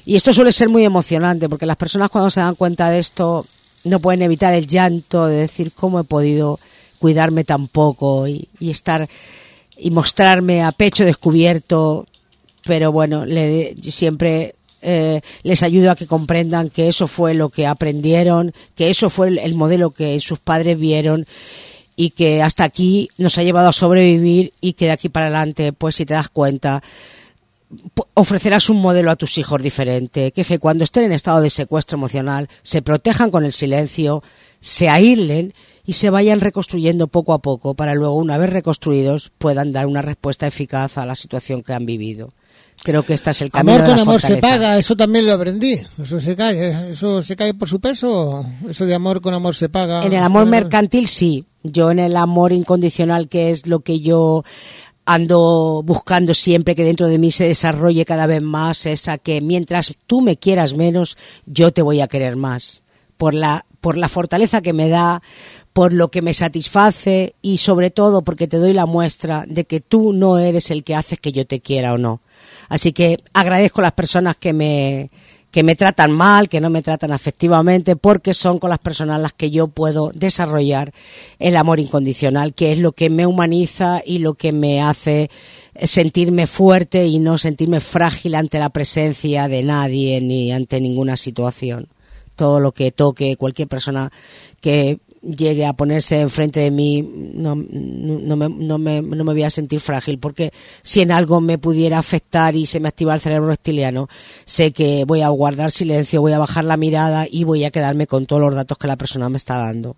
Y 0.05 0.15
esto 0.15 0.33
suele 0.33 0.51
ser 0.51 0.69
muy 0.69 0.83
emocionante 0.83 1.47
porque 1.47 1.65
las 1.65 1.77
personas 1.77 2.09
cuando 2.09 2.29
se 2.29 2.39
dan 2.39 2.55
cuenta 2.55 2.89
de 2.89 2.99
esto 2.99 3.45
no 3.83 3.99
pueden 3.99 4.21
evitar 4.23 4.53
el 4.53 4.67
llanto 4.67 5.27
de 5.27 5.37
decir 5.37 5.71
cómo 5.73 5.99
he 5.99 6.03
podido 6.03 6.59
cuidarme 6.99 7.43
tan 7.43 7.67
poco 7.67 8.27
y, 8.27 8.47
y 8.59 8.71
estar 8.71 9.07
y 9.77 9.91
mostrarme 9.91 10.63
a 10.63 10.71
pecho 10.71 11.05
descubierto 11.05 12.05
pero 12.63 12.91
bueno, 12.91 13.25
le, 13.25 13.75
siempre 13.81 14.55
eh, 14.81 15.21
les 15.43 15.61
ayudo 15.61 15.91
a 15.91 15.95
que 15.95 16.07
comprendan 16.07 16.69
que 16.69 16.87
eso 16.87 17.07
fue 17.07 17.33
lo 17.33 17.49
que 17.49 17.67
aprendieron, 17.67 18.53
que 18.75 18.89
eso 18.89 19.09
fue 19.09 19.27
el, 19.27 19.53
modelo 19.53 19.91
que 19.91 20.19
sus 20.19 20.39
padres 20.39 20.77
vieron 20.79 21.27
y 21.95 22.11
que 22.11 22.41
hasta 22.41 22.63
aquí 22.63 23.09
nos 23.17 23.37
ha 23.37 23.43
llevado 23.43 23.69
a 23.69 23.73
sobrevivir 23.73 24.53
y 24.59 24.73
que 24.73 24.85
de 24.85 24.91
aquí 24.91 25.09
para 25.09 25.27
adelante, 25.27 25.71
pues 25.71 25.95
si 25.95 26.05
te 26.05 26.15
das 26.15 26.29
cuenta, 26.29 26.81
ofrecerás 28.15 28.69
un 28.69 28.81
modelo 28.81 29.11
a 29.11 29.15
tus 29.15 29.37
hijos 29.37 29.61
diferente, 29.61 30.31
que, 30.31 30.59
cuando 30.59 30.83
estén 30.83 31.05
en 31.05 31.11
estado 31.11 31.41
de 31.41 31.51
secuestro 31.51 31.97
emocional 31.97 32.49
se 32.63 32.81
protejan 32.81 33.29
con 33.29 33.45
el 33.45 33.51
silencio, 33.51 34.23
se 34.59 34.89
aíslen 34.89 35.53
y 35.85 35.93
se 35.93 36.09
vayan 36.09 36.41
reconstruyendo 36.41 37.07
poco 37.07 37.33
a 37.33 37.39
poco 37.39 37.75
para 37.75 37.93
luego, 37.93 38.15
una 38.15 38.39
vez 38.39 38.49
reconstruidos, 38.49 39.31
puedan 39.37 39.71
dar 39.71 39.85
una 39.85 40.01
respuesta 40.01 40.47
eficaz 40.47 40.97
a 40.97 41.05
la 41.05 41.15
situación 41.15 41.61
que 41.61 41.73
han 41.73 41.85
vivido. 41.85 42.33
Creo 42.83 43.03
que 43.03 43.13
este 43.13 43.29
es 43.29 43.41
el 43.43 43.51
camino 43.51 43.75
Amor 43.75 43.87
con 43.87 43.99
amor 43.99 44.21
se 44.21 44.37
paga, 44.37 44.77
eso 44.77 44.95
también 44.95 45.25
lo 45.25 45.33
aprendí. 45.33 45.79
Eso 46.01 46.19
se 46.19 46.35
cae, 46.35 46.89
eso 46.89 47.21
se 47.21 47.35
cae 47.35 47.53
por 47.53 47.69
su 47.69 47.79
peso. 47.79 48.43
Eso 48.67 48.85
de 48.85 48.95
amor 48.95 49.21
con 49.21 49.33
amor 49.33 49.55
se 49.55 49.69
paga. 49.69 50.03
En 50.03 50.13
el 50.13 50.23
amor 50.23 50.47
mercantil 50.47 51.07
sí. 51.07 51.45
Yo 51.63 51.91
en 51.91 51.99
el 51.99 52.17
amor 52.17 52.51
incondicional, 52.51 53.27
que 53.29 53.51
es 53.51 53.67
lo 53.67 53.81
que 53.81 53.99
yo 53.99 54.43
ando 55.05 55.83
buscando 55.83 56.33
siempre 56.33 56.75
que 56.75 56.83
dentro 56.83 57.07
de 57.07 57.19
mí 57.19 57.31
se 57.31 57.45
desarrolle 57.45 58.05
cada 58.05 58.25
vez 58.25 58.41
más 58.41 58.85
esa 58.85 59.17
que 59.17 59.41
mientras 59.41 59.93
tú 60.07 60.21
me 60.21 60.37
quieras 60.37 60.73
menos, 60.73 61.17
yo 61.45 61.71
te 61.71 61.81
voy 61.81 62.01
a 62.01 62.07
querer 62.07 62.35
más. 62.35 62.83
Por 63.17 63.35
la, 63.35 63.65
por 63.81 63.97
la 63.97 64.07
fortaleza 64.07 64.61
que 64.61 64.73
me 64.73 64.87
da, 64.87 65.21
por 65.73 65.91
lo 65.91 66.09
que 66.09 66.21
me 66.21 66.33
satisface 66.33 67.35
y 67.41 67.57
sobre 67.57 67.89
todo 67.89 68.21
porque 68.21 68.47
te 68.47 68.57
doy 68.57 68.73
la 68.73 68.85
muestra 68.85 69.43
de 69.47 69.65
que 69.65 69.81
tú 69.81 70.13
no 70.13 70.37
eres 70.37 70.71
el 70.71 70.83
que 70.83 70.95
haces 70.95 71.19
que 71.19 71.31
yo 71.31 71.45
te 71.45 71.59
quiera 71.59 71.93
o 71.93 71.97
no. 71.97 72.21
Así 72.69 72.93
que 72.93 73.19
agradezco 73.33 73.81
a 73.81 73.83
las 73.83 73.93
personas 73.93 74.37
que 74.37 74.53
me, 74.53 75.09
que 75.51 75.63
me 75.63 75.75
tratan 75.75 76.11
mal, 76.11 76.47
que 76.47 76.61
no 76.61 76.69
me 76.69 76.81
tratan 76.81 77.11
afectivamente, 77.11 77.95
porque 77.95 78.33
son 78.33 78.59
con 78.59 78.69
las 78.69 78.79
personas 78.79 79.21
las 79.21 79.33
que 79.33 79.51
yo 79.51 79.67
puedo 79.67 80.11
desarrollar 80.13 80.93
el 81.39 81.57
amor 81.57 81.79
incondicional, 81.79 82.53
que 82.53 82.71
es 82.71 82.77
lo 82.77 82.93
que 82.93 83.09
me 83.09 83.25
humaniza 83.25 84.01
y 84.05 84.19
lo 84.19 84.35
que 84.35 84.53
me 84.53 84.81
hace 84.81 85.29
sentirme 85.83 86.47
fuerte 86.47 87.05
y 87.05 87.19
no 87.19 87.37
sentirme 87.37 87.79
frágil 87.79 88.35
ante 88.35 88.59
la 88.59 88.69
presencia 88.69 89.47
de 89.47 89.63
nadie 89.63 90.21
ni 90.21 90.51
ante 90.51 90.79
ninguna 90.79 91.15
situación. 91.15 91.87
Todo 92.35 92.59
lo 92.59 92.71
que 92.71 92.91
toque 92.91 93.35
cualquier 93.37 93.67
persona 93.67 94.11
que 94.59 94.99
llegue 95.21 95.65
a 95.65 95.73
ponerse 95.73 96.19
enfrente 96.19 96.59
de 96.59 96.71
mí, 96.71 97.01
no, 97.03 97.55
no, 97.55 98.35
me, 98.35 98.49
no, 98.49 98.77
me, 98.77 99.01
no 99.01 99.23
me 99.23 99.33
voy 99.33 99.43
a 99.43 99.49
sentir 99.49 99.79
frágil, 99.79 100.19
porque 100.19 100.51
si 100.81 101.01
en 101.01 101.11
algo 101.11 101.41
me 101.41 101.57
pudiera 101.57 101.99
afectar 101.99 102.55
y 102.55 102.65
se 102.65 102.79
me 102.79 102.87
activa 102.87 103.13
el 103.13 103.21
cerebro 103.21 103.49
reptiliano, 103.49 104.09
sé 104.45 104.71
que 104.71 105.05
voy 105.05 105.21
a 105.21 105.29
guardar 105.29 105.71
silencio, 105.71 106.21
voy 106.21 106.33
a 106.33 106.39
bajar 106.39 106.65
la 106.65 106.77
mirada 106.77 107.27
y 107.29 107.43
voy 107.43 107.63
a 107.65 107.71
quedarme 107.71 108.07
con 108.07 108.25
todos 108.25 108.41
los 108.41 108.55
datos 108.55 108.77
que 108.77 108.87
la 108.87 108.97
persona 108.97 109.29
me 109.29 109.37
está 109.37 109.57
dando. 109.57 109.95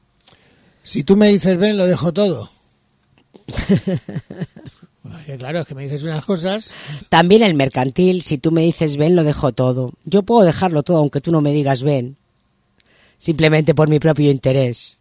Si 0.83 1.03
tú 1.03 1.15
me 1.15 1.29
dices 1.29 1.57
ven, 1.57 1.77
lo 1.77 1.85
dejo 1.87 2.11
todo. 2.11 2.49
claro, 5.37 5.61
es 5.61 5.67
que 5.67 5.75
me 5.75 5.83
dices 5.83 6.03
unas 6.03 6.25
cosas. 6.25 6.73
También 7.07 7.43
el 7.43 7.53
mercantil, 7.53 8.21
si 8.21 8.37
tú 8.37 8.51
me 8.51 8.61
dices 8.61 8.97
ven, 8.97 9.15
lo 9.15 9.23
dejo 9.23 9.53
todo. 9.53 9.93
Yo 10.03 10.23
puedo 10.23 10.43
dejarlo 10.45 10.83
todo 10.83 10.97
aunque 10.97 11.21
tú 11.21 11.31
no 11.31 11.39
me 11.39 11.53
digas 11.53 11.83
ven, 11.83 12.17
simplemente 13.23 13.73
por 13.73 13.87
mi 13.87 13.99
propio 13.99 14.29
interés. 14.29 14.97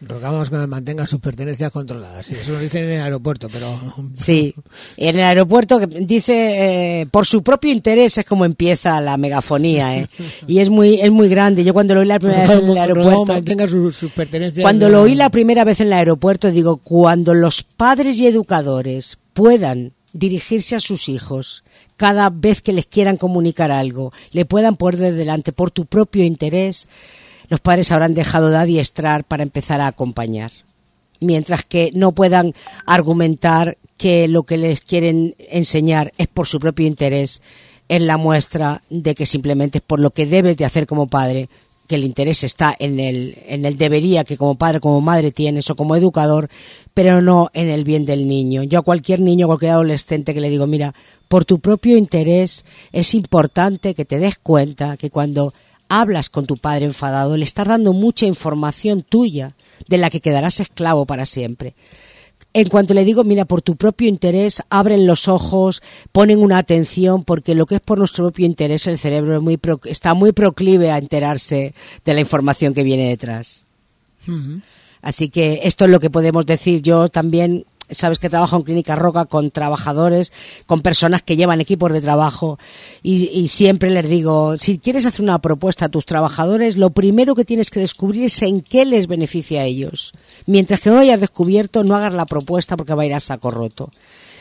Rogamos 0.00 0.48
que 0.48 0.56
mantenga 0.66 1.06
sus 1.06 1.20
pertenencias 1.20 1.70
controladas. 1.70 2.24
Sí, 2.24 2.34
eso 2.34 2.52
lo 2.52 2.58
dicen 2.58 2.84
en 2.84 2.92
el 2.92 3.00
aeropuerto, 3.02 3.48
pero... 3.52 3.78
Sí, 4.14 4.54
en 4.96 5.16
el 5.16 5.22
aeropuerto 5.22 5.78
dice, 5.78 7.00
eh, 7.00 7.06
por 7.06 7.26
su 7.26 7.42
propio 7.42 7.70
interés 7.70 8.16
es 8.16 8.24
como 8.24 8.46
empieza 8.46 8.98
la 9.02 9.18
megafonía, 9.18 9.98
¿eh? 9.98 10.08
Y 10.46 10.60
es 10.60 10.70
muy, 10.70 11.00
es 11.00 11.10
muy 11.10 11.28
grande. 11.28 11.64
Yo 11.64 11.74
cuando 11.74 11.94
lo 11.94 12.00
oí 12.00 12.06
la 12.06 12.18
primera 12.18 12.46
vez 12.46 12.58
en 12.58 12.70
el 12.70 12.78
aeropuerto... 12.78 13.26
mantenga 13.26 13.68
sus, 13.68 14.10
pertenencias... 14.12 14.62
Cuando 14.62 14.88
lo 14.88 15.02
oí 15.02 15.14
la 15.14 15.28
primera 15.28 15.64
vez 15.64 15.80
en 15.80 15.88
el 15.88 15.92
aeropuerto, 15.92 16.50
digo, 16.50 16.78
cuando 16.78 17.34
los 17.34 17.62
padres 17.62 18.18
y 18.18 18.26
educadores 18.26 19.18
puedan 19.34 19.92
dirigirse 20.14 20.76
a 20.76 20.80
sus 20.80 21.10
hijos 21.10 21.62
cada 21.96 22.30
vez 22.30 22.62
que 22.62 22.72
les 22.72 22.86
quieran 22.86 23.16
comunicar 23.16 23.70
algo, 23.70 24.12
le 24.32 24.44
puedan 24.44 24.76
poner 24.76 24.98
de 24.98 25.12
delante 25.12 25.52
por 25.52 25.70
tu 25.70 25.86
propio 25.86 26.24
interés, 26.24 26.88
los 27.48 27.60
padres 27.60 27.92
habrán 27.92 28.14
dejado 28.14 28.50
de 28.50 28.56
adiestrar 28.56 29.24
para 29.24 29.42
empezar 29.42 29.80
a 29.80 29.86
acompañar. 29.86 30.52
Mientras 31.20 31.64
que 31.64 31.90
no 31.94 32.12
puedan 32.12 32.54
argumentar 32.86 33.78
que 33.96 34.28
lo 34.28 34.42
que 34.42 34.56
les 34.56 34.80
quieren 34.80 35.34
enseñar 35.38 36.12
es 36.18 36.26
por 36.28 36.46
su 36.46 36.58
propio 36.58 36.86
interés, 36.86 37.40
es 37.88 38.02
la 38.02 38.16
muestra 38.16 38.82
de 38.90 39.14
que 39.14 39.26
simplemente 39.26 39.78
es 39.78 39.84
por 39.84 40.00
lo 40.00 40.10
que 40.10 40.26
debes 40.26 40.56
de 40.56 40.64
hacer 40.64 40.86
como 40.86 41.06
padre, 41.06 41.48
que 41.86 41.96
el 41.96 42.04
interés 42.04 42.44
está 42.44 42.74
en 42.78 42.98
el, 42.98 43.38
en 43.46 43.64
el 43.66 43.76
debería 43.76 44.24
que 44.24 44.38
como 44.38 44.54
padre, 44.54 44.80
como 44.80 45.00
madre 45.00 45.32
tienes 45.32 45.68
o 45.68 45.76
como 45.76 45.96
educador, 45.96 46.48
pero 46.94 47.20
no 47.20 47.50
en 47.52 47.68
el 47.68 47.84
bien 47.84 48.06
del 48.06 48.26
niño. 48.26 48.62
Yo 48.62 48.78
a 48.78 48.82
cualquier 48.82 49.20
niño, 49.20 49.46
a 49.46 49.48
cualquier 49.48 49.72
adolescente 49.72 50.32
que 50.32 50.40
le 50.40 50.50
digo, 50.50 50.66
mira, 50.66 50.94
por 51.28 51.44
tu 51.44 51.58
propio 51.58 51.96
interés 51.98 52.64
es 52.92 53.14
importante 53.14 53.94
que 53.94 54.06
te 54.06 54.18
des 54.18 54.38
cuenta 54.38 54.96
que 54.96 55.10
cuando 55.10 55.52
hablas 56.00 56.30
con 56.30 56.46
tu 56.46 56.56
padre 56.56 56.86
enfadado, 56.86 57.36
le 57.36 57.44
estás 57.44 57.68
dando 57.68 57.92
mucha 57.92 58.26
información 58.26 59.02
tuya 59.02 59.52
de 59.88 59.98
la 59.98 60.10
que 60.10 60.20
quedarás 60.20 60.60
esclavo 60.60 61.06
para 61.06 61.24
siempre. 61.24 61.74
En 62.52 62.68
cuanto 62.68 62.94
le 62.94 63.04
digo, 63.04 63.24
mira, 63.24 63.44
por 63.44 63.62
tu 63.62 63.74
propio 63.76 64.08
interés, 64.08 64.62
abren 64.70 65.06
los 65.06 65.26
ojos, 65.26 65.82
ponen 66.12 66.38
una 66.38 66.58
atención, 66.58 67.24
porque 67.24 67.54
lo 67.56 67.66
que 67.66 67.76
es 67.76 67.80
por 67.80 67.98
nuestro 67.98 68.24
propio 68.26 68.46
interés, 68.46 68.86
el 68.86 68.98
cerebro 68.98 69.42
está 69.84 70.14
muy 70.14 70.32
proclive 70.32 70.90
a 70.92 70.98
enterarse 70.98 71.74
de 72.04 72.14
la 72.14 72.20
información 72.20 72.72
que 72.72 72.84
viene 72.84 73.08
detrás. 73.08 73.64
Así 75.02 75.28
que 75.28 75.60
esto 75.64 75.84
es 75.84 75.90
lo 75.90 76.00
que 76.00 76.10
podemos 76.10 76.46
decir. 76.46 76.80
Yo 76.80 77.08
también 77.08 77.66
sabes 77.90 78.18
que 78.18 78.30
trabajo 78.30 78.56
en 78.56 78.62
Clínica 78.62 78.96
Roca 78.96 79.26
con 79.26 79.50
trabajadores, 79.50 80.32
con 80.66 80.80
personas 80.80 81.22
que 81.22 81.36
llevan 81.36 81.60
equipos 81.60 81.92
de 81.92 82.00
trabajo 82.00 82.58
y, 83.02 83.48
siempre 83.48 83.90
les 83.90 84.08
digo, 84.08 84.56
si 84.56 84.78
quieres 84.78 85.06
hacer 85.06 85.22
una 85.22 85.38
propuesta 85.38 85.86
a 85.86 85.88
tus 85.88 86.06
trabajadores, 86.06 86.76
lo 86.76 86.90
primero 86.90 87.34
que 87.34 87.44
tienes 87.44 87.70
que 87.70 87.80
descubrir 87.80 88.24
es 88.24 88.42
en 88.42 88.62
qué 88.62 88.84
les 88.84 89.06
beneficia 89.06 89.62
a 89.62 89.64
ellos. 89.64 90.12
Mientras 90.46 90.80
que 90.80 90.90
no 90.90 90.96
lo 90.96 91.02
hayas 91.02 91.20
descubierto, 91.20 91.84
no 91.84 91.94
hagas 91.94 92.14
la 92.14 92.26
propuesta 92.26 92.76
porque 92.76 92.94
va 92.94 93.02
a 93.02 93.06
ir 93.06 93.14
a 93.14 93.20
saco 93.20 93.50
roto 93.50 93.90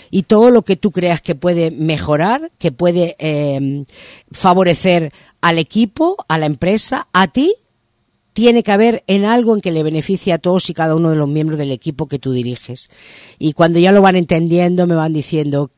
y 0.10 0.24
todo 0.24 0.52
lo 0.52 0.62
que 0.62 0.76
tú 0.76 0.92
creas 0.92 1.24
que 1.24 1.34
puede 1.34 1.72
mejorar, 1.72 2.52
que 2.60 2.72
puede 2.72 3.16
eh, 3.18 3.84
favorecer 4.32 5.12
al 5.42 5.58
equipo, 5.58 6.18
a 6.28 6.38
la 6.38 6.46
empresa, 6.46 7.08
a 7.14 7.30
ti, 7.30 7.56
tiene 8.34 8.64
que 8.64 8.72
haber 8.72 9.04
en 9.08 9.26
algo 9.26 9.56
en 9.56 9.62
que 9.62 9.72
le 9.72 9.84
beneficie 9.84 10.34
a 10.34 10.40
todos 10.40 10.70
y 10.70 10.74
cada 10.74 10.96
uno 10.96 11.12
de 11.12 11.16
los 11.16 11.30
miembros 11.30 11.60
del 11.60 11.72
equipo 11.72 12.08
que 12.08 12.20
tú 12.20 12.32
diriges. 12.32 12.90
Y 13.40 13.54
cuando 13.54 13.80
ya 13.80 13.92
lo 13.92 14.02
van 14.02 14.16
entendiendo, 14.16 14.88
me 14.88 14.96
van 14.96 15.14
diciendo, 15.14 15.72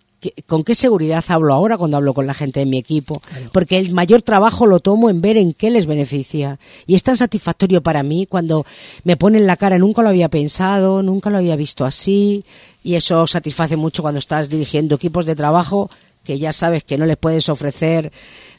¿con 0.47 0.63
qué 0.63 0.75
seguridad 0.75 1.24
hablo 1.27 1.53
ahora 1.53 1.77
cuando 1.77 1.97
hablo 1.97 2.13
con 2.13 2.27
la 2.27 2.33
gente 2.33 2.62
de 2.62 2.65
mi 2.65 2.77
equipo? 2.77 3.21
Porque 3.51 3.77
el 3.77 3.93
mayor 3.93 4.21
trabajo 4.21 4.65
lo 4.65 4.79
tomo 4.79 5.09
en 5.09 5.21
ver 5.21 5.38
en 5.38 5.53
qué 5.53 5.69
les 5.69 5.85
beneficia. 5.85 6.59
Y 6.88 6.95
es 6.95 7.03
tan 7.03 7.17
satisfactorio 7.17 7.81
para 7.81 8.03
mí 8.03 8.25
cuando 8.25 8.65
me 9.03 9.17
ponen 9.17 9.47
la 9.47 9.57
cara, 9.57 9.77
nunca 9.77 10.01
lo 10.01 10.09
había 10.09 10.29
pensado, 10.29 11.03
nunca 11.03 11.29
lo 11.29 11.38
había 11.38 11.55
visto 11.55 11.85
así. 11.85 12.45
Y 12.83 12.95
eso 12.95 13.27
satisface 13.27 13.75
mucho 13.75 14.01
cuando 14.01 14.19
estás 14.19 14.50
dirigiendo 14.50 14.95
equipos 14.95 15.25
de 15.25 15.35
trabajo 15.35 15.89
que 16.25 16.38
ya 16.38 16.51
sabes 16.51 16.84
que 16.84 16.98
no 16.98 17.05
les 17.05 17.15
puedes 17.15 17.48
ofrecer 17.48 18.12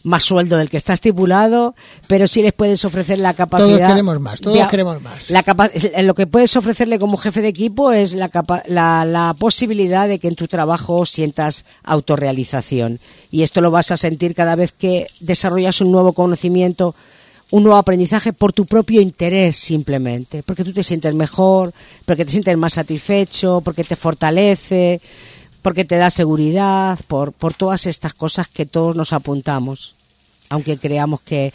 más 0.03 0.23
sueldo 0.23 0.57
del 0.57 0.71
que 0.71 0.77
está 0.77 0.93
estipulado, 0.93 1.75
pero 2.07 2.29
sí 2.29 2.41
les 2.41 2.53
puedes 2.53 2.85
ofrecer 2.85 3.19
la 3.19 3.35
capacidad. 3.35 3.77
Todos 3.77 3.89
queremos 3.89 4.21
más, 4.21 4.41
todos 4.41 4.69
queremos 4.69 5.03
más. 5.03 5.31
La 5.31 5.45
lo 6.03 6.15
que 6.15 6.27
puedes 6.29 6.57
ofrecerle 6.57 6.99
como 6.99 7.17
jefe 7.17 7.43
de 7.43 7.49
equipo 7.49 7.91
es 7.93 8.15
la, 8.15 8.31
la, 8.69 9.05
la 9.05 9.35
posibilidad 9.37 10.07
de 10.09 10.19
que 10.21 10.29
en 10.29 10.37
tu 10.37 10.47
trabajo 10.47 11.05
sientas 11.05 11.65
autorrealización. 11.83 13.01
Y 13.33 13.43
esto 13.43 13.61
lo 13.61 13.73
vas 13.73 13.91
a 13.91 13.97
sentir 13.97 14.35
cada 14.35 14.55
vez 14.55 14.73
que 14.73 15.09
desarrollas 15.21 15.81
un 15.81 15.91
nuevo 15.91 16.13
conocimiento 16.13 16.95
un 17.51 17.63
nuevo 17.63 17.79
aprendizaje 17.79 18.33
por 18.33 18.53
tu 18.53 18.67
propio 18.67 19.01
interés 19.01 19.57
simplemente, 19.57 20.43
porque 20.43 20.65
tú 20.65 20.73
te 20.73 20.83
sientes 20.83 21.15
mejor, 21.15 21.73
porque 22.05 22.25
te 22.25 22.33
sientes 22.33 22.57
más 22.57 22.75
satisfecho, 22.75 23.61
porque 23.65 23.85
te 23.85 23.95
fortalece, 23.95 25.01
porque 25.67 25.85
te 25.85 25.97
da 25.97 26.11
seguridad, 26.11 26.97
por, 27.09 27.33
por 27.33 27.53
todas 27.53 27.87
estas 27.87 28.15
cosas 28.15 28.47
que 28.47 28.67
todos 28.67 28.95
nos 28.95 29.13
apuntamos, 29.13 29.97
aunque 30.49 30.79
creamos 30.79 31.23
que 31.23 31.53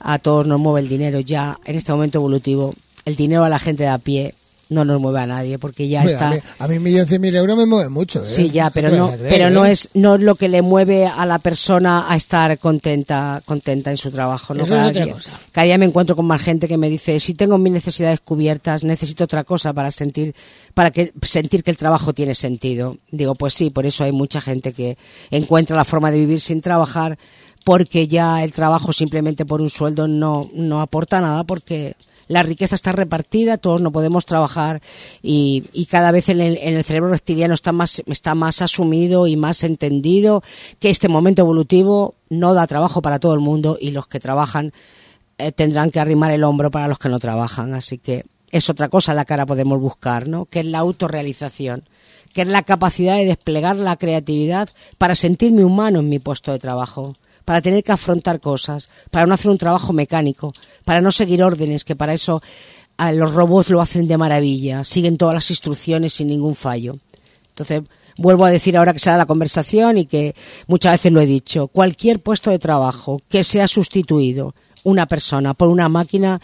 a 0.00 0.18
todos 0.18 0.48
nos 0.48 0.58
mueve 0.58 0.80
el 0.80 0.88
dinero 0.88 1.20
ya 1.20 1.60
en 1.64 1.76
este 1.76 1.92
momento 1.92 2.18
evolutivo, 2.18 2.74
el 3.04 3.14
dinero 3.14 3.44
a 3.44 3.48
la 3.48 3.60
gente 3.60 3.84
de 3.84 3.90
a 3.90 3.98
pie 3.98 4.34
no 4.72 4.84
nos 4.84 5.00
mueve 5.00 5.20
a 5.20 5.26
nadie 5.26 5.58
porque 5.58 5.88
ya 5.88 6.04
está. 6.04 6.32
a 6.58 6.68
mí, 6.68 6.76
un 6.76 6.82
millón 6.82 7.06
cien 7.06 7.20
mil 7.20 7.34
euros 7.34 7.56
me 7.56 7.66
mueve 7.66 7.88
mucho 7.88 8.22
¿eh? 8.22 8.26
sí 8.26 8.50
ya 8.50 8.70
pero 8.70 8.90
no 8.90 9.14
pero 9.28 9.50
no 9.50 9.66
¿eh? 9.66 9.72
es 9.72 9.88
no 9.94 10.16
es 10.16 10.22
lo 10.22 10.34
que 10.34 10.48
le 10.48 10.62
mueve 10.62 11.06
a 11.06 11.24
la 11.26 11.38
persona 11.38 12.10
a 12.10 12.16
estar 12.16 12.58
contenta 12.58 13.42
contenta 13.44 13.90
en 13.90 13.96
su 13.96 14.10
trabajo 14.10 14.54
no 14.54 14.66
cada, 14.66 14.90
día, 14.90 15.14
cada 15.52 15.64
día 15.66 15.78
me 15.78 15.86
encuentro 15.86 16.16
con 16.16 16.26
más 16.26 16.42
gente 16.42 16.66
que 16.66 16.76
me 16.76 16.88
dice 16.88 17.20
si 17.20 17.34
tengo 17.34 17.58
mis 17.58 17.72
necesidades 17.72 18.20
cubiertas 18.20 18.84
necesito 18.84 19.24
otra 19.24 19.44
cosa 19.44 19.72
para 19.72 19.90
sentir 19.90 20.34
para 20.74 20.90
que 20.90 21.12
sentir 21.22 21.62
que 21.62 21.70
el 21.70 21.76
trabajo 21.76 22.12
tiene 22.12 22.34
sentido 22.34 22.96
digo 23.10 23.34
pues 23.34 23.54
sí 23.54 23.70
por 23.70 23.86
eso 23.86 24.04
hay 24.04 24.12
mucha 24.12 24.40
gente 24.40 24.72
que 24.72 24.96
encuentra 25.30 25.76
la 25.76 25.84
forma 25.84 26.10
de 26.10 26.18
vivir 26.18 26.40
sin 26.40 26.60
trabajar 26.60 27.18
porque 27.64 28.08
ya 28.08 28.42
el 28.42 28.52
trabajo 28.52 28.92
simplemente 28.92 29.44
por 29.44 29.60
un 29.60 29.70
sueldo 29.70 30.08
no 30.08 30.50
no 30.54 30.80
aporta 30.80 31.20
nada 31.20 31.44
porque 31.44 31.96
la 32.28 32.42
riqueza 32.42 32.74
está 32.74 32.92
repartida, 32.92 33.58
todos 33.58 33.80
no 33.80 33.92
podemos 33.92 34.26
trabajar 34.26 34.82
y, 35.22 35.86
cada 35.90 36.12
vez 36.12 36.28
en 36.28 36.40
el, 36.40 36.84
cerebro 36.84 37.10
reptiliano 37.10 37.54
está 37.54 37.72
más, 37.72 38.02
está 38.06 38.34
más 38.34 38.62
asumido 38.62 39.26
y 39.26 39.36
más 39.36 39.64
entendido 39.64 40.42
que 40.78 40.90
este 40.90 41.08
momento 41.08 41.42
evolutivo 41.42 42.14
no 42.30 42.54
da 42.54 42.66
trabajo 42.66 43.02
para 43.02 43.18
todo 43.18 43.34
el 43.34 43.40
mundo 43.40 43.76
y 43.80 43.90
los 43.90 44.06
que 44.06 44.20
trabajan 44.20 44.72
eh, 45.38 45.52
tendrán 45.52 45.90
que 45.90 46.00
arrimar 46.00 46.30
el 46.30 46.44
hombro 46.44 46.70
para 46.70 46.88
los 46.88 46.98
que 46.98 47.08
no 47.08 47.18
trabajan. 47.18 47.74
Así 47.74 47.98
que 47.98 48.24
es 48.50 48.70
otra 48.70 48.88
cosa 48.88 49.14
la 49.14 49.24
cara 49.24 49.46
podemos 49.46 49.80
buscar, 49.80 50.28
¿no? 50.28 50.44
Que 50.46 50.60
es 50.60 50.66
la 50.66 50.78
autorrealización, 50.78 51.88
que 52.32 52.42
es 52.42 52.48
la 52.48 52.62
capacidad 52.62 53.16
de 53.16 53.26
desplegar 53.26 53.76
la 53.76 53.96
creatividad 53.96 54.68
para 54.98 55.14
sentirme 55.14 55.64
humano 55.64 56.00
en 56.00 56.08
mi 56.08 56.18
puesto 56.18 56.52
de 56.52 56.58
trabajo 56.58 57.16
para 57.44 57.60
tener 57.60 57.82
que 57.82 57.92
afrontar 57.92 58.40
cosas, 58.40 58.88
para 59.10 59.26
no 59.26 59.34
hacer 59.34 59.50
un 59.50 59.58
trabajo 59.58 59.92
mecánico, 59.92 60.52
para 60.84 61.00
no 61.00 61.10
seguir 61.12 61.42
órdenes, 61.42 61.84
que 61.84 61.96
para 61.96 62.12
eso 62.12 62.42
los 63.12 63.34
robots 63.34 63.70
lo 63.70 63.80
hacen 63.80 64.06
de 64.06 64.18
maravilla, 64.18 64.84
siguen 64.84 65.16
todas 65.16 65.34
las 65.34 65.50
instrucciones 65.50 66.12
sin 66.12 66.28
ningún 66.28 66.54
fallo. 66.54 66.98
Entonces, 67.48 67.82
vuelvo 68.16 68.44
a 68.44 68.50
decir 68.50 68.76
ahora 68.76 68.92
que 68.92 68.98
será 68.98 69.16
la 69.16 69.26
conversación 69.26 69.98
y 69.98 70.06
que 70.06 70.34
muchas 70.66 70.92
veces 70.92 71.12
lo 71.12 71.20
he 71.20 71.26
dicho, 71.26 71.68
cualquier 71.68 72.20
puesto 72.20 72.50
de 72.50 72.58
trabajo 72.58 73.20
que 73.28 73.44
sea 73.44 73.68
sustituido 73.68 74.54
una 74.84 75.06
persona 75.06 75.54
por 75.54 75.68
una 75.68 75.88
máquina 75.88 76.40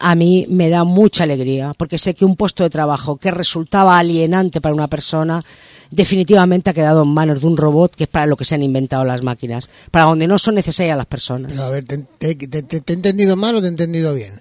a 0.00 0.14
mí 0.14 0.46
me 0.48 0.70
da 0.70 0.82
mucha 0.84 1.24
alegría, 1.24 1.74
porque 1.76 1.98
sé 1.98 2.14
que 2.14 2.24
un 2.24 2.34
puesto 2.34 2.64
de 2.64 2.70
trabajo 2.70 3.16
que 3.16 3.30
resultaba 3.30 3.98
alienante 3.98 4.60
para 4.60 4.74
una 4.74 4.88
persona 4.88 5.44
definitivamente 5.90 6.70
ha 6.70 6.74
quedado 6.74 7.02
en 7.02 7.08
manos 7.08 7.42
de 7.42 7.46
un 7.46 7.56
robot, 7.56 7.94
que 7.94 8.04
es 8.04 8.10
para 8.10 8.26
lo 8.26 8.36
que 8.36 8.46
se 8.46 8.54
han 8.54 8.62
inventado 8.62 9.04
las 9.04 9.22
máquinas, 9.22 9.68
para 9.90 10.06
donde 10.06 10.26
no 10.26 10.38
son 10.38 10.54
necesarias 10.54 10.96
las 10.96 11.06
personas. 11.06 11.56
a 11.58 11.68
ver, 11.68 11.84
¿te, 11.84 12.06
he 12.20 12.92
entendido 12.92 13.36
mal 13.36 13.56
o 13.56 13.60
te 13.60 13.66
he 13.66 13.70
entendido 13.70 14.14
bien? 14.14 14.40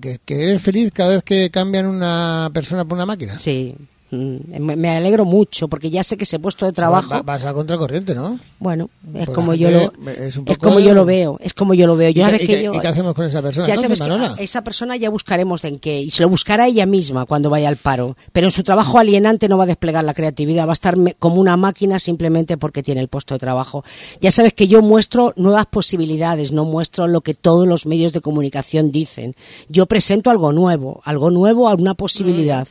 ¿Que, 0.00 0.18
¿Que 0.24 0.42
eres 0.42 0.62
feliz 0.62 0.90
cada 0.92 1.10
vez 1.10 1.22
que 1.22 1.50
cambian 1.50 1.86
una 1.86 2.50
persona 2.54 2.84
por 2.84 2.96
una 2.96 3.06
máquina? 3.06 3.36
Sí, 3.36 3.76
me 4.14 4.90
alegro 4.90 5.24
mucho 5.24 5.68
porque 5.68 5.90
ya 5.90 6.02
sé 6.02 6.16
que 6.16 6.24
ese 6.24 6.38
puesto 6.38 6.66
de 6.66 6.72
trabajo 6.72 7.22
vas 7.24 7.44
a 7.44 7.52
contracorriente 7.52 8.14
no 8.14 8.38
bueno 8.58 8.88
es 9.14 9.28
como 9.30 9.54
yo 9.54 9.70
lo 9.70 9.92
es, 10.10 10.38
como 10.58 10.80
yo 10.80 10.94
lo 10.94 11.04
veo 11.04 11.38
es 11.40 11.54
como 11.54 11.74
yo 11.74 11.86
lo 11.86 11.96
veo. 11.96 12.10
¿Y, 12.10 12.14
qué, 12.14 12.88
hacemos 12.88 13.14
con 13.14 13.26
esa 13.26 13.42
persona 13.42 14.34
esa 14.38 14.62
persona 14.62 14.96
ya 14.96 15.10
buscaremos 15.10 15.64
en 15.64 15.78
qué 15.78 16.00
y 16.00 16.10
se 16.10 16.22
lo 16.22 16.28
buscará 16.28 16.66
ella 16.66 16.86
misma 16.86 17.26
cuando 17.26 17.50
vaya 17.50 17.68
al 17.68 17.76
paro. 17.76 18.16
Pero 18.32 18.46
en 18.46 18.50
su 18.50 18.62
trabajo 18.62 18.98
alienante 18.98 19.48
no 19.48 19.58
va 19.58 19.64
a 19.64 19.68
desplegar 19.68 20.04
la 20.04 20.14
creatividad 20.14 20.66
va 20.66 20.72
a 20.72 20.74
estar 20.74 20.96
como 21.18 21.40
una 21.40 21.56
máquina 21.56 21.98
simplemente 21.98 22.56
porque 22.56 22.82
tiene 22.82 23.00
el 23.00 23.08
puesto 23.08 23.34
de 23.34 23.40
trabajo. 23.40 23.84
Ya 24.20 24.30
sabes 24.30 24.54
que 24.54 24.66
yo 24.66 24.82
muestro 24.82 25.32
nuevas 25.36 25.66
posibilidades 25.66 26.52
no 26.52 26.64
muestro 26.64 27.06
lo 27.06 27.20
que 27.20 27.34
todos 27.34 27.66
los 27.66 27.86
medios 27.86 28.12
de 28.12 28.20
comunicación 28.20 28.90
dicen. 28.90 29.34
Yo 29.68 29.86
presento 29.86 30.30
algo 30.30 30.52
nuevo 30.52 31.00
algo 31.04 31.30
nuevo 31.30 31.68
a 31.68 31.74
una 31.74 31.94
posibilidad 31.94 32.68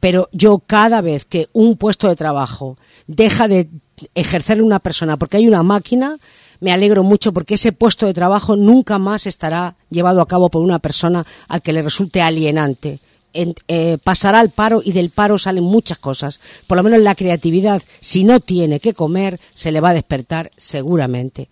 pero 0.00 0.28
yo 0.32 0.58
cada 0.58 1.00
vez 1.00 1.24
que 1.24 1.48
un 1.52 1.76
puesto 1.76 2.08
de 2.08 2.16
trabajo 2.16 2.76
deja 3.06 3.48
de 3.48 3.68
ejercer 4.14 4.62
una 4.62 4.78
persona 4.78 5.16
porque 5.16 5.38
hay 5.38 5.48
una 5.48 5.62
máquina, 5.62 6.18
me 6.60 6.72
alegro 6.72 7.02
mucho 7.02 7.32
porque 7.32 7.54
ese 7.54 7.72
puesto 7.72 8.06
de 8.06 8.14
trabajo 8.14 8.56
nunca 8.56 8.98
más 8.98 9.26
estará 9.26 9.76
llevado 9.90 10.20
a 10.20 10.28
cabo 10.28 10.48
por 10.48 10.62
una 10.62 10.78
persona 10.78 11.26
al 11.48 11.62
que 11.62 11.72
le 11.72 11.82
resulte 11.82 12.20
alienante. 12.20 13.00
Eh, 13.34 13.98
pasará 14.02 14.40
al 14.40 14.50
paro 14.50 14.80
y 14.84 14.92
del 14.92 15.10
paro 15.10 15.38
salen 15.38 15.62
muchas 15.62 15.98
cosas. 15.98 16.40
Por 16.66 16.76
lo 16.76 16.82
menos 16.82 17.00
la 17.00 17.14
creatividad, 17.14 17.82
si 18.00 18.24
no 18.24 18.40
tiene 18.40 18.80
que 18.80 18.94
comer, 18.94 19.38
se 19.54 19.70
le 19.70 19.80
va 19.80 19.90
a 19.90 19.94
despertar 19.94 20.50
seguramente. 20.56 21.48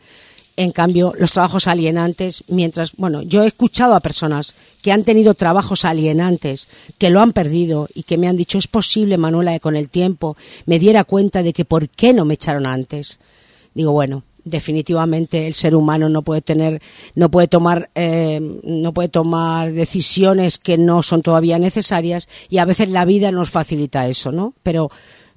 En 0.58 0.72
cambio, 0.72 1.12
los 1.18 1.32
trabajos 1.32 1.66
alienantes, 1.66 2.42
mientras, 2.48 2.96
bueno, 2.96 3.20
yo 3.20 3.44
he 3.44 3.46
escuchado 3.46 3.94
a 3.94 4.00
personas 4.00 4.54
que 4.80 4.90
han 4.90 5.04
tenido 5.04 5.34
trabajos 5.34 5.84
alienantes, 5.84 6.68
que 6.96 7.10
lo 7.10 7.20
han 7.20 7.32
perdido 7.32 7.88
y 7.94 8.04
que 8.04 8.16
me 8.16 8.26
han 8.26 8.38
dicho, 8.38 8.56
es 8.56 8.66
posible, 8.66 9.18
Manuela, 9.18 9.52
que 9.52 9.60
con 9.60 9.76
el 9.76 9.90
tiempo 9.90 10.36
me 10.64 10.78
diera 10.78 11.04
cuenta 11.04 11.42
de 11.42 11.52
que 11.52 11.66
por 11.66 11.90
qué 11.90 12.14
no 12.14 12.25
me 12.25 12.34
echaron 12.34 12.66
antes. 12.66 13.18
Digo, 13.75 13.92
bueno, 13.92 14.22
definitivamente 14.46 15.46
el 15.46 15.52
ser 15.52 15.75
humano 15.75 16.08
no 16.08 16.22
puede 16.22 16.40
tener, 16.40 16.80
no 17.14 17.30
puede 17.30 17.48
tomar, 17.48 17.90
eh, 17.94 18.40
no 18.62 18.94
puede 18.94 19.08
tomar 19.08 19.72
decisiones 19.72 20.56
que 20.56 20.78
no 20.78 21.02
son 21.02 21.20
todavía 21.20 21.58
necesarias 21.58 22.28
y 22.48 22.58
a 22.58 22.64
veces 22.64 22.88
la 22.88 23.04
vida 23.04 23.30
nos 23.32 23.50
facilita 23.50 24.08
eso, 24.08 24.32
¿no? 24.32 24.54
Pero 24.62 24.90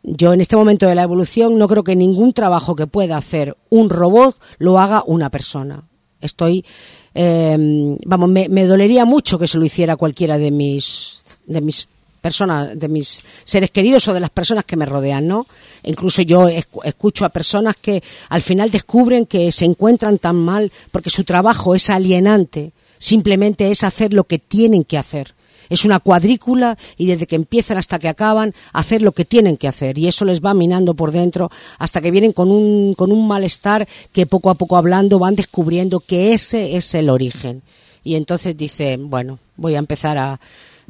yo 0.03 0.33
en 0.33 0.41
este 0.41 0.55
momento 0.55 0.87
de 0.87 0.95
la 0.95 1.03
evolución 1.03 1.57
no 1.57 1.67
creo 1.67 1.83
que 1.83 1.95
ningún 1.95 2.33
trabajo 2.33 2.75
que 2.75 2.87
pueda 2.87 3.17
hacer 3.17 3.57
un 3.69 3.89
robot 3.89 4.35
lo 4.57 4.79
haga 4.79 5.03
una 5.05 5.29
persona. 5.29 5.83
Estoy, 6.21 6.65
eh, 7.13 7.97
vamos, 8.05 8.29
me, 8.29 8.65
dolería 8.65 9.05
mucho 9.05 9.39
que 9.39 9.47
se 9.47 9.57
lo 9.57 9.65
hiciera 9.65 9.95
cualquiera 9.95 10.37
de 10.37 10.51
mis, 10.51 11.23
de 11.45 11.61
mis 11.61 11.87
personas, 12.21 12.77
de 12.77 12.87
mis 12.89 13.23
seres 13.45 13.71
queridos 13.71 14.07
o 14.07 14.13
de 14.13 14.19
las 14.19 14.29
personas 14.29 14.65
que 14.65 14.75
me 14.75 14.85
rodean, 14.85 15.27
¿no? 15.27 15.47
Incluso 15.83 16.21
yo 16.21 16.49
escucho 16.49 17.23
a 17.23 17.29
personas 17.29 17.77
que 17.77 18.03
al 18.29 18.41
final 18.41 18.71
descubren 18.71 19.25
que 19.25 19.51
se 19.51 19.65
encuentran 19.65 20.17
tan 20.17 20.35
mal 20.35 20.71
porque 20.91 21.09
su 21.09 21.23
trabajo 21.23 21.73
es 21.73 21.89
alienante, 21.89 22.73
simplemente 22.97 23.71
es 23.71 23.85
hacer 23.85 24.13
lo 24.13 24.25
que 24.25 24.39
tienen 24.39 24.83
que 24.83 24.97
hacer 24.97 25.38
es 25.69 25.85
una 25.85 25.99
cuadrícula 25.99 26.77
y 26.97 27.07
desde 27.07 27.27
que 27.27 27.35
empiezan 27.35 27.77
hasta 27.77 27.99
que 27.99 28.09
acaban, 28.09 28.53
hacer 28.73 29.01
lo 29.01 29.11
que 29.11 29.25
tienen 29.25 29.57
que 29.57 29.67
hacer. 29.67 29.97
Y 29.97 30.07
eso 30.07 30.25
les 30.25 30.41
va 30.41 30.53
minando 30.53 30.93
por 30.93 31.11
dentro 31.11 31.51
hasta 31.77 32.01
que 32.01 32.11
vienen 32.11 32.33
con 32.33 32.49
un, 32.51 32.93
con 32.95 33.11
un 33.11 33.27
malestar 33.27 33.87
que 34.11 34.25
poco 34.25 34.49
a 34.49 34.55
poco 34.55 34.77
hablando 34.77 35.19
van 35.19 35.35
descubriendo 35.35 35.99
que 35.99 36.33
ese 36.33 36.75
es 36.75 36.93
el 36.95 37.09
origen. 37.09 37.61
Y 38.03 38.15
entonces 38.15 38.57
dice, 38.57 38.97
bueno, 38.97 39.39
voy 39.57 39.75
a 39.75 39.79
empezar 39.79 40.17
a, 40.17 40.39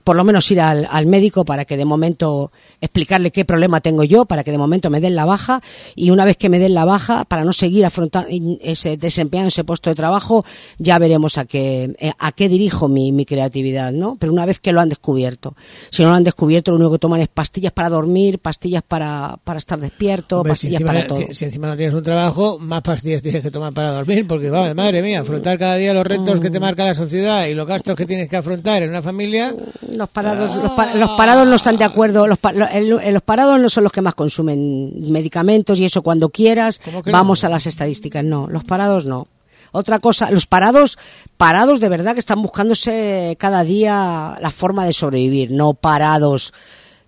por 0.03 0.15
lo 0.15 0.23
menos 0.23 0.49
ir 0.51 0.62
al, 0.62 0.88
al, 0.89 1.05
médico 1.05 1.45
para 1.45 1.65
que 1.65 1.77
de 1.77 1.85
momento 1.85 2.51
explicarle 2.81 3.31
qué 3.31 3.45
problema 3.45 3.81
tengo 3.81 4.03
yo, 4.03 4.25
para 4.25 4.43
que 4.43 4.51
de 4.51 4.57
momento 4.57 4.89
me 4.89 4.99
den 4.99 5.15
la 5.15 5.25
baja 5.25 5.62
y 5.95 6.12
una 6.12 6.25
vez 6.25 6.38
que 6.38 6.49
me 6.49 6.59
den 6.59 6.73
la 6.73 6.85
baja, 6.85 7.25
para 7.25 7.43
no 7.43 7.53
seguir 7.53 7.85
afrontando 7.85 8.29
ese, 8.62 8.97
desempeñando 8.97 9.49
ese 9.49 9.63
puesto 9.63 9.89
de 9.89 9.95
trabajo, 9.95 10.45
ya 10.77 10.99
veremos 10.99 11.38
a 11.38 11.45
qué, 11.45 11.95
eh, 11.99 12.12
a 12.17 12.31
qué 12.31 12.49
dirijo 12.49 12.88
mi, 12.88 13.12
mi 13.12 13.25
creatividad, 13.25 13.91
¿no? 13.91 14.17
Pero 14.19 14.33
una 14.33 14.45
vez 14.45 14.59
que 14.59 14.71
lo 14.71 14.81
han 14.81 14.89
descubierto. 14.89 15.55
Si 15.89 16.03
no 16.03 16.09
lo 16.09 16.15
han 16.15 16.23
descubierto, 16.23 16.71
lo 16.71 16.77
único 16.77 16.93
que 16.93 16.99
toman 16.99 17.21
es 17.21 17.27
pastillas 17.27 17.71
para 17.71 17.89
dormir, 17.89 18.39
pastillas 18.39 18.83
para, 18.83 19.38
para 19.43 19.59
estar 19.59 19.79
despierto, 19.79 20.43
pastillas 20.43 20.81
para 20.83 21.07
todo. 21.07 21.19
Si, 21.31 21.45
encima 21.45 21.67
no 21.67 21.75
tienes 21.75 21.95
un 21.95 22.03
trabajo, 22.03 22.59
más 22.59 22.81
pastillas 22.81 23.21
tienes 23.21 23.41
que 23.41 23.51
tomar 23.51 23.73
para 23.73 23.91
dormir, 23.91 24.25
porque, 24.27 24.49
va, 24.49 24.73
madre 24.73 25.01
mía, 25.01 25.21
afrontar 25.21 25.57
cada 25.57 25.75
día 25.75 25.93
los 25.93 26.05
retos 26.05 26.39
que 26.39 26.49
te 26.49 26.59
mm. 26.59 26.62
marca 26.62 26.85
la 26.85 26.93
sociedad 26.93 27.45
y 27.45 27.53
los 27.53 27.67
gastos 27.67 27.95
que 27.95 28.05
tienes 28.05 28.29
que 28.29 28.38
afrontar 28.38 28.83
en 28.83 28.89
una 28.89 29.01
familia 29.01 29.55
los 29.91 30.10
parados, 30.10 30.56
los, 30.95 31.12
parados 31.12 31.47
no 31.47 31.56
están 31.56 31.78
de 31.78 31.84
acuerdo. 31.84 32.28
Los, 32.28 32.39
los, 32.41 33.21
parados 33.23 33.60
no 33.60 33.69
son 33.69 33.84
los 33.84 33.91
que 33.91 34.02
más 34.02 34.15
consumen 34.15 35.12
medicamentos 35.12 35.80
y 35.80 35.86
eso 35.86 36.02
cuando 36.02 36.30
quieras. 36.30 36.82
Vamos 37.12 37.43
a 37.43 37.49
las 37.49 37.65
estadísticas. 37.65 38.23
No, 38.23 38.47
los 38.47 38.63
parados 38.63 39.06
no. 39.06 39.28
Otra 39.71 39.99
cosa, 39.99 40.32
los 40.32 40.47
parados, 40.47 40.97
parados 41.38 41.80
de 41.80 41.89
verdad 41.89 42.13
que 42.13 42.19
están 42.19 42.41
buscándose 42.41 43.36
cada 43.39 43.63
día 43.63 44.38
la 44.41 44.52
forma 44.52 44.86
de 44.86 44.93
sobrevivir, 44.93 45.52
no 45.52 45.73
parados 45.73 46.54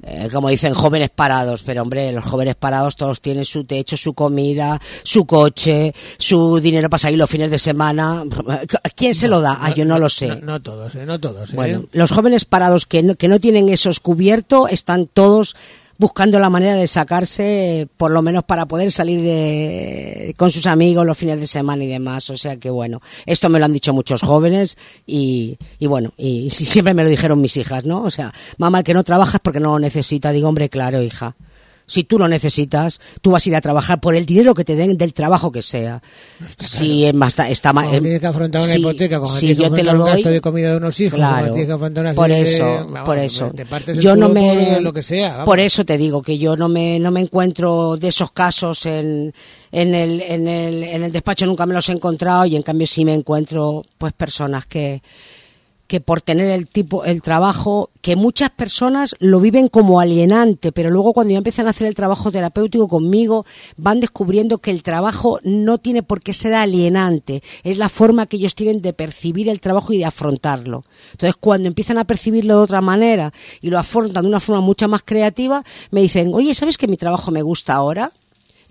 eh, 0.04 0.30
como 0.32 0.50
dicen, 0.50 0.74
jóvenes 0.74 1.12
parados, 1.12 1.62
pero 1.64 1.84
hombre, 1.84 2.12
los 2.12 2.26
jóvenes 2.26 2.56
parados 2.56 2.96
todos 2.96 3.22
tienen 3.22 3.46
su 3.46 3.66
techo, 3.66 3.96
su 3.98 4.14
comida, 4.14 4.80
su 5.04 5.26
coche, 5.26 5.94
su 6.18 6.60
dinero 6.60 6.90
para 6.90 7.00
salir 7.00 7.20
los 7.20 7.30
fines 7.30 7.52
de 7.52 7.60
semana. 7.60 8.24
¿Quién 8.96 9.14
se 9.14 9.28
lo 9.28 9.42
da? 9.42 9.60
Ah, 9.62 9.74
yo 9.74 9.86
no, 9.86 10.00
lo 10.00 10.10
sé. 10.10 10.40
No, 10.42 10.60
todos, 10.62 10.96
eh, 10.96 11.06
no 11.06 11.20
todos. 11.20 11.52
Eh. 11.52 11.56
Bueno, 11.56 11.86
los 11.92 12.12
jóvenes 12.12 12.46
parados 12.46 12.86
que 12.86 13.04
no, 13.04 13.16
que 13.16 13.28
no 13.28 13.40
tienen 13.40 13.70
esos 13.70 14.00
cubiertos 14.00 14.72
están 14.72 15.06
todos 15.06 15.56
buscando 16.02 16.40
la 16.40 16.50
manera 16.50 16.74
de 16.74 16.88
sacarse, 16.88 17.88
por 17.96 18.10
lo 18.10 18.24
menos 18.24 18.44
para 18.44 18.66
poder 18.66 18.92
salir 18.92 19.22
de, 19.22 20.34
con 20.36 20.50
sus 20.50 20.66
amigos 20.66 21.06
los 21.06 21.16
fines 21.16 21.40
de 21.40 21.46
semana 21.46 21.84
y 21.84 21.88
demás. 21.88 22.28
O 22.32 22.38
sea 22.38 22.58
que 22.58 22.72
bueno, 22.72 23.02
esto 23.28 23.50
me 23.50 23.60
lo 23.60 23.66
han 23.66 23.74
dicho 23.74 23.94
muchos 23.94 24.24
jóvenes 24.24 24.80
y, 25.06 25.60
y 25.78 25.86
bueno, 25.86 26.12
y, 26.18 26.50
siempre 26.50 26.96
me 26.96 27.04
lo 27.04 27.10
dijeron 27.10 27.40
mis 27.40 27.56
hijas, 27.56 27.86
¿no? 27.86 28.02
O 28.02 28.10
sea, 28.10 28.34
mamá, 28.58 28.80
el 28.80 28.84
que 28.84 28.96
no 28.96 29.04
trabajas 29.04 29.40
porque 29.44 29.60
no 29.60 29.74
lo 29.74 29.80
necesita. 29.80 30.32
Digo, 30.32 30.50
hombre, 30.50 30.70
claro, 30.70 31.04
hija 31.04 31.36
si 31.92 32.06
tú 32.06 32.18
lo 32.18 32.30
necesitas, 32.30 33.02
tú 33.22 33.32
vas 33.32 33.46
a 33.46 33.50
ir 33.50 33.56
a 33.56 33.60
trabajar 33.60 34.00
por 34.00 34.16
el 34.16 34.26
dinero 34.26 34.54
que 34.54 34.64
te 34.64 34.76
den 34.76 34.98
del 34.98 35.14
trabajo 35.14 35.52
que 35.52 35.62
sea. 35.62 36.02
si 36.58 37.06
es 37.06 37.14
más, 37.14 37.38
está 37.40 37.74
mal. 37.74 37.90
tienes 37.90 38.22
que 38.22 38.28
afrontar 38.28 38.64
una 38.64 38.78
hipoteca, 38.78 39.20
como 39.20 39.34
si 39.34 39.56
yo 39.56 39.70
te 39.74 39.84
lo 39.84 39.92
doy, 39.92 40.00
un 40.00 40.06
gasto 40.06 40.30
de 40.30 40.40
comida 40.40 40.72
de 40.72 40.78
unos 40.78 40.98
hijos, 41.02 41.18
claro, 41.18 41.48
tienes 41.48 41.68
que 41.68 41.74
afrontar 41.74 42.06
una 42.06 42.14
por 42.14 42.32
eso, 42.32 42.88
por 43.04 43.20
eso. 43.20 43.52
yo 44.00 44.16
no 44.16 44.30
me, 44.30 44.74
por 44.76 44.84
lo 44.84 44.94
que 44.94 45.04
sea. 45.04 45.44
Por 45.44 45.60
eso 45.60 45.84
te 45.84 45.98
digo 45.98 46.22
que 46.22 46.38
yo 46.38 46.56
no 46.56 46.70
me, 46.70 46.98
no 46.98 47.12
me 47.12 47.20
encuentro 47.20 47.98
de 47.98 48.08
esos 48.08 48.32
casos 48.32 48.86
en, 48.86 49.34
en 49.74 49.94
el, 49.94 50.22
en 50.22 50.48
el, 50.48 50.84
en 50.84 51.04
el 51.04 51.12
despacho 51.12 51.46
nunca 51.46 51.66
me 51.66 51.74
los 51.74 51.90
he 51.90 51.92
encontrado 51.92 52.46
y 52.46 52.56
en 52.56 52.62
cambio 52.62 52.88
sí 52.88 53.04
me 53.04 53.14
encuentro, 53.14 53.82
pues, 53.98 54.14
personas 54.14 54.66
que, 54.66 55.02
que 55.92 56.00
por 56.00 56.22
tener 56.22 56.50
el 56.52 56.70
tipo, 56.70 57.04
el 57.04 57.22
trabajo, 57.22 57.90
que 58.00 58.16
muchas 58.16 58.50
personas 58.50 59.14
lo 59.20 59.42
viven 59.42 59.68
como 59.68 60.00
alienante, 60.00 60.72
pero 60.72 60.90
luego 60.90 61.12
cuando 61.12 61.32
ya 61.34 61.40
empiezan 61.40 61.68
a 61.68 61.72
hacer 61.72 61.86
el 61.86 61.96
trabajo 61.96 62.32
terapéutico 62.32 62.88
conmigo, 62.88 63.46
van 63.76 64.00
descubriendo 64.00 64.60
que 64.60 64.72
el 64.72 64.84
trabajo 64.84 65.42
no 65.44 65.80
tiene 65.80 66.02
por 66.02 66.22
qué 66.22 66.32
ser 66.32 66.54
alienante, 66.54 67.44
es 67.66 67.78
la 67.78 67.90
forma 67.90 68.28
que 68.28 68.38
ellos 68.38 68.56
tienen 68.56 68.82
de 68.82 68.94
percibir 68.94 69.50
el 69.50 69.60
trabajo 69.60 69.92
y 69.92 69.98
de 69.98 70.06
afrontarlo. 70.06 70.86
Entonces, 71.12 71.36
cuando 71.38 71.68
empiezan 71.68 71.98
a 71.98 72.06
percibirlo 72.06 72.56
de 72.56 72.64
otra 72.64 72.80
manera 72.80 73.34
y 73.60 73.70
lo 73.70 73.78
afrontan 73.78 74.24
de 74.24 74.30
una 74.30 74.40
forma 74.40 74.62
mucho 74.62 74.88
más 74.88 75.04
creativa, 75.04 75.62
me 75.90 76.02
dicen, 76.02 76.32
oye, 76.34 76.54
¿sabes 76.54 76.78
que 76.78 76.88
mi 76.88 76.96
trabajo 76.96 77.32
me 77.32 77.42
gusta 77.42 77.74
ahora? 77.74 78.14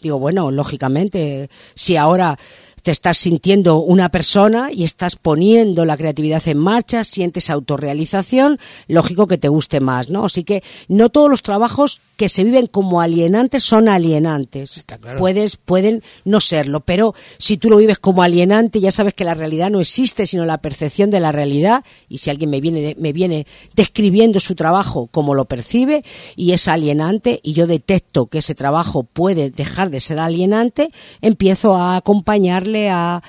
Digo, 0.01 0.19
bueno, 0.19 0.51
lógicamente, 0.51 1.51
si 1.75 1.97
ahora 1.97 2.39
te 2.83 2.91
estás 2.91 3.19
sintiendo 3.19 3.79
una 3.79 4.09
persona 4.11 4.71
y 4.73 4.85
estás 4.85 5.17
poniendo 5.17 5.85
la 5.85 5.97
creatividad 5.97 6.47
en 6.49 6.59
marcha, 6.59 7.05
sientes 7.05 7.51
autorrealización, 7.51 8.59
lógico 8.89 9.27
que 9.27 9.39
te 9.39 9.49
guste 9.49 9.81
más, 9.81 10.11
¿no? 10.11 10.25
Así 10.25 10.45
que 10.45 10.63
no 10.89 11.11
todos 11.11 11.31
los 11.31 11.43
trabajos 11.43 12.01
que 12.17 12.29
se 12.29 12.45
viven 12.45 12.67
como 12.67 13.01
alienantes 13.01 13.65
son 13.65 13.89
alienantes. 13.89 14.85
Puedes, 15.17 15.57
pueden 15.57 16.03
no 16.25 16.41
serlo, 16.41 16.81
pero 16.81 17.15
si 17.39 17.57
tú 17.57 17.71
lo 17.71 17.79
vives 17.79 17.99
como 17.99 18.23
alienante, 18.23 18.81
ya 18.81 18.91
sabes 18.91 19.15
que 19.15 19.25
la 19.25 19.33
realidad 19.33 19.71
no 19.71 19.81
existe, 19.81 20.27
sino 20.27 20.45
la 20.45 20.59
percepción 20.59 21.11
de 21.11 21.21
la 21.21 21.33
realidad. 21.33 21.83
Y 22.09 22.19
si 22.19 22.29
alguien 22.29 22.51
me 22.51 22.61
viene, 22.61 22.95
me 22.99 23.13
viene 23.13 23.47
describiendo 23.75 24.39
su 24.39 24.55
trabajo 24.55 25.09
como 25.11 25.35
lo 25.35 25.47
percibe 25.47 26.05
y 26.37 26.53
es 26.53 26.69
alienante, 26.69 27.41
y 27.43 27.55
yo 27.55 27.67
detecto 27.67 28.27
que 28.27 28.39
ese 28.39 28.55
trabajo 28.55 29.03
puede 29.03 29.51
dejar 29.51 29.91
de 29.91 30.01
ser 30.01 30.19
alienante, 30.19 30.91
empiezo 31.23 31.75
a 31.75 31.97
acompañarle 31.97 32.70
a, 32.91 33.23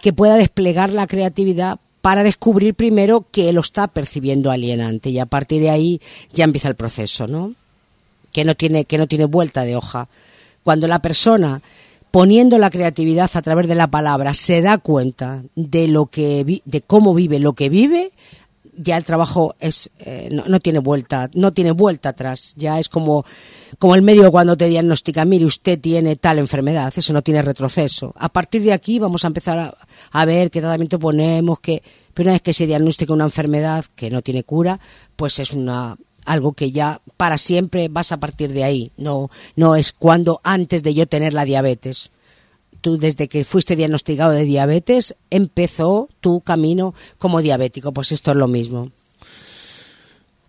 que 0.00 0.12
pueda 0.12 0.36
desplegar 0.36 0.92
la 0.92 1.06
creatividad 1.06 1.78
para 2.00 2.22
descubrir 2.22 2.74
primero 2.74 3.26
que 3.30 3.52
lo 3.52 3.60
está 3.60 3.88
percibiendo 3.88 4.50
alienante 4.50 5.10
y 5.10 5.18
a 5.18 5.26
partir 5.26 5.62
de 5.62 5.70
ahí 5.70 6.00
ya 6.32 6.44
empieza 6.44 6.68
el 6.68 6.74
proceso, 6.74 7.26
¿no? 7.26 7.54
que 8.32 8.44
no 8.44 8.54
tiene, 8.54 8.84
que 8.84 8.98
no 8.98 9.06
tiene 9.06 9.24
vuelta 9.24 9.62
de 9.62 9.76
hoja. 9.76 10.08
Cuando 10.64 10.88
la 10.88 11.00
persona 11.00 11.62
poniendo 12.10 12.58
la 12.58 12.70
creatividad 12.70 13.30
a 13.34 13.42
través 13.42 13.66
de 13.66 13.74
la 13.74 13.88
palabra 13.88 14.34
se 14.34 14.62
da 14.62 14.78
cuenta 14.78 15.42
de 15.56 15.88
lo 15.88 16.06
que 16.06 16.62
de 16.64 16.80
cómo 16.80 17.12
vive 17.12 17.40
lo 17.40 17.54
que 17.54 17.68
vive 17.68 18.12
ya 18.76 18.96
el 18.96 19.04
trabajo 19.04 19.54
es 19.60 19.90
eh, 19.98 20.28
no, 20.30 20.60
tiene 20.60 20.78
vuelta 20.78 21.30
no 21.34 21.52
tiene 21.52 21.72
vuelta 21.72 22.10
atrás 22.10 22.54
ya 22.56 22.78
es 22.78 22.88
como 22.88 23.24
como 23.78 23.94
el 23.94 24.02
médico 24.02 24.30
cuando 24.30 24.56
te 24.56 24.66
diagnostica 24.66 25.24
mire 25.24 25.44
usted 25.44 25.80
tiene 25.80 26.16
tal 26.16 26.38
enfermedad 26.38 26.92
eso 26.96 27.12
no 27.12 27.22
tiene 27.22 27.42
retroceso 27.42 28.12
a 28.16 28.28
partir 28.28 28.62
de 28.62 28.72
aquí 28.72 28.98
vamos 28.98 29.24
a 29.24 29.28
empezar 29.28 29.58
a, 29.58 29.76
a 30.10 30.24
ver 30.24 30.50
qué 30.50 30.60
tratamiento 30.60 30.98
ponemos 30.98 31.60
que 31.60 31.82
pero 32.12 32.28
una 32.28 32.34
vez 32.34 32.42
que 32.42 32.52
se 32.52 32.66
diagnostica 32.66 33.12
una 33.12 33.24
enfermedad 33.24 33.84
que 33.94 34.10
no 34.10 34.22
tiene 34.22 34.44
cura 34.44 34.78
pues 35.16 35.38
es 35.38 35.52
una 35.52 35.96
algo 36.24 36.52
que 36.52 36.72
ya 36.72 37.00
para 37.16 37.38
siempre 37.38 37.88
vas 37.88 38.12
a 38.12 38.18
partir 38.18 38.52
de 38.52 38.64
ahí. 38.64 38.92
No, 38.96 39.30
no 39.56 39.76
es 39.76 39.92
cuando 39.92 40.40
antes 40.42 40.82
de 40.82 40.94
yo 40.94 41.06
tener 41.06 41.32
la 41.32 41.44
diabetes. 41.44 42.10
Tú 42.84 42.98
desde 42.98 43.28
que 43.28 43.44
fuiste 43.44 43.76
diagnosticado 43.76 44.32
de 44.32 44.44
diabetes 44.44 45.16
empezó 45.30 46.06
tu 46.20 46.42
camino 46.42 46.92
como 47.16 47.40
diabético. 47.40 47.92
Pues 47.92 48.12
esto 48.12 48.32
es 48.32 48.36
lo 48.36 48.46
mismo. 48.46 48.90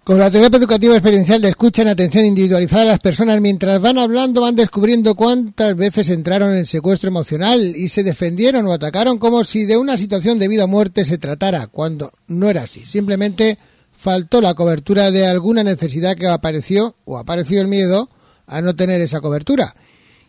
Con 0.03 0.19
la 0.19 0.29
terapia 0.29 0.57
educativa 0.57 0.95
experiencial 0.95 1.41
de 1.41 1.47
escucha 1.47 1.83
en 1.83 1.87
atención 1.87 2.25
individualizada, 2.25 2.83
las 2.83 2.99
personas 2.99 3.39
mientras 3.39 3.79
van 3.79 3.97
hablando 3.97 4.41
van 4.41 4.57
descubriendo 4.57 5.15
cuántas 5.15 5.77
veces 5.77 6.09
entraron 6.09 6.53
en 6.53 6.65
secuestro 6.65 7.07
emocional 7.07 7.73
y 7.73 7.87
se 7.87 8.03
defendieron 8.03 8.67
o 8.67 8.73
atacaron 8.73 9.17
como 9.17 9.45
si 9.45 9.63
de 9.63 9.77
una 9.77 9.97
situación 9.97 10.37
de 10.37 10.49
vida 10.49 10.65
o 10.65 10.67
muerte 10.67 11.05
se 11.05 11.17
tratara, 11.17 11.67
cuando 11.67 12.11
no 12.27 12.49
era 12.49 12.63
así. 12.63 12.85
Simplemente 12.85 13.57
faltó 13.97 14.41
la 14.41 14.55
cobertura 14.55 15.09
de 15.09 15.25
alguna 15.25 15.63
necesidad 15.63 16.17
que 16.17 16.27
apareció 16.27 16.97
o 17.05 17.17
apareció 17.17 17.61
el 17.61 17.69
miedo 17.69 18.09
a 18.45 18.59
no 18.59 18.75
tener 18.75 18.99
esa 18.99 19.21
cobertura. 19.21 19.73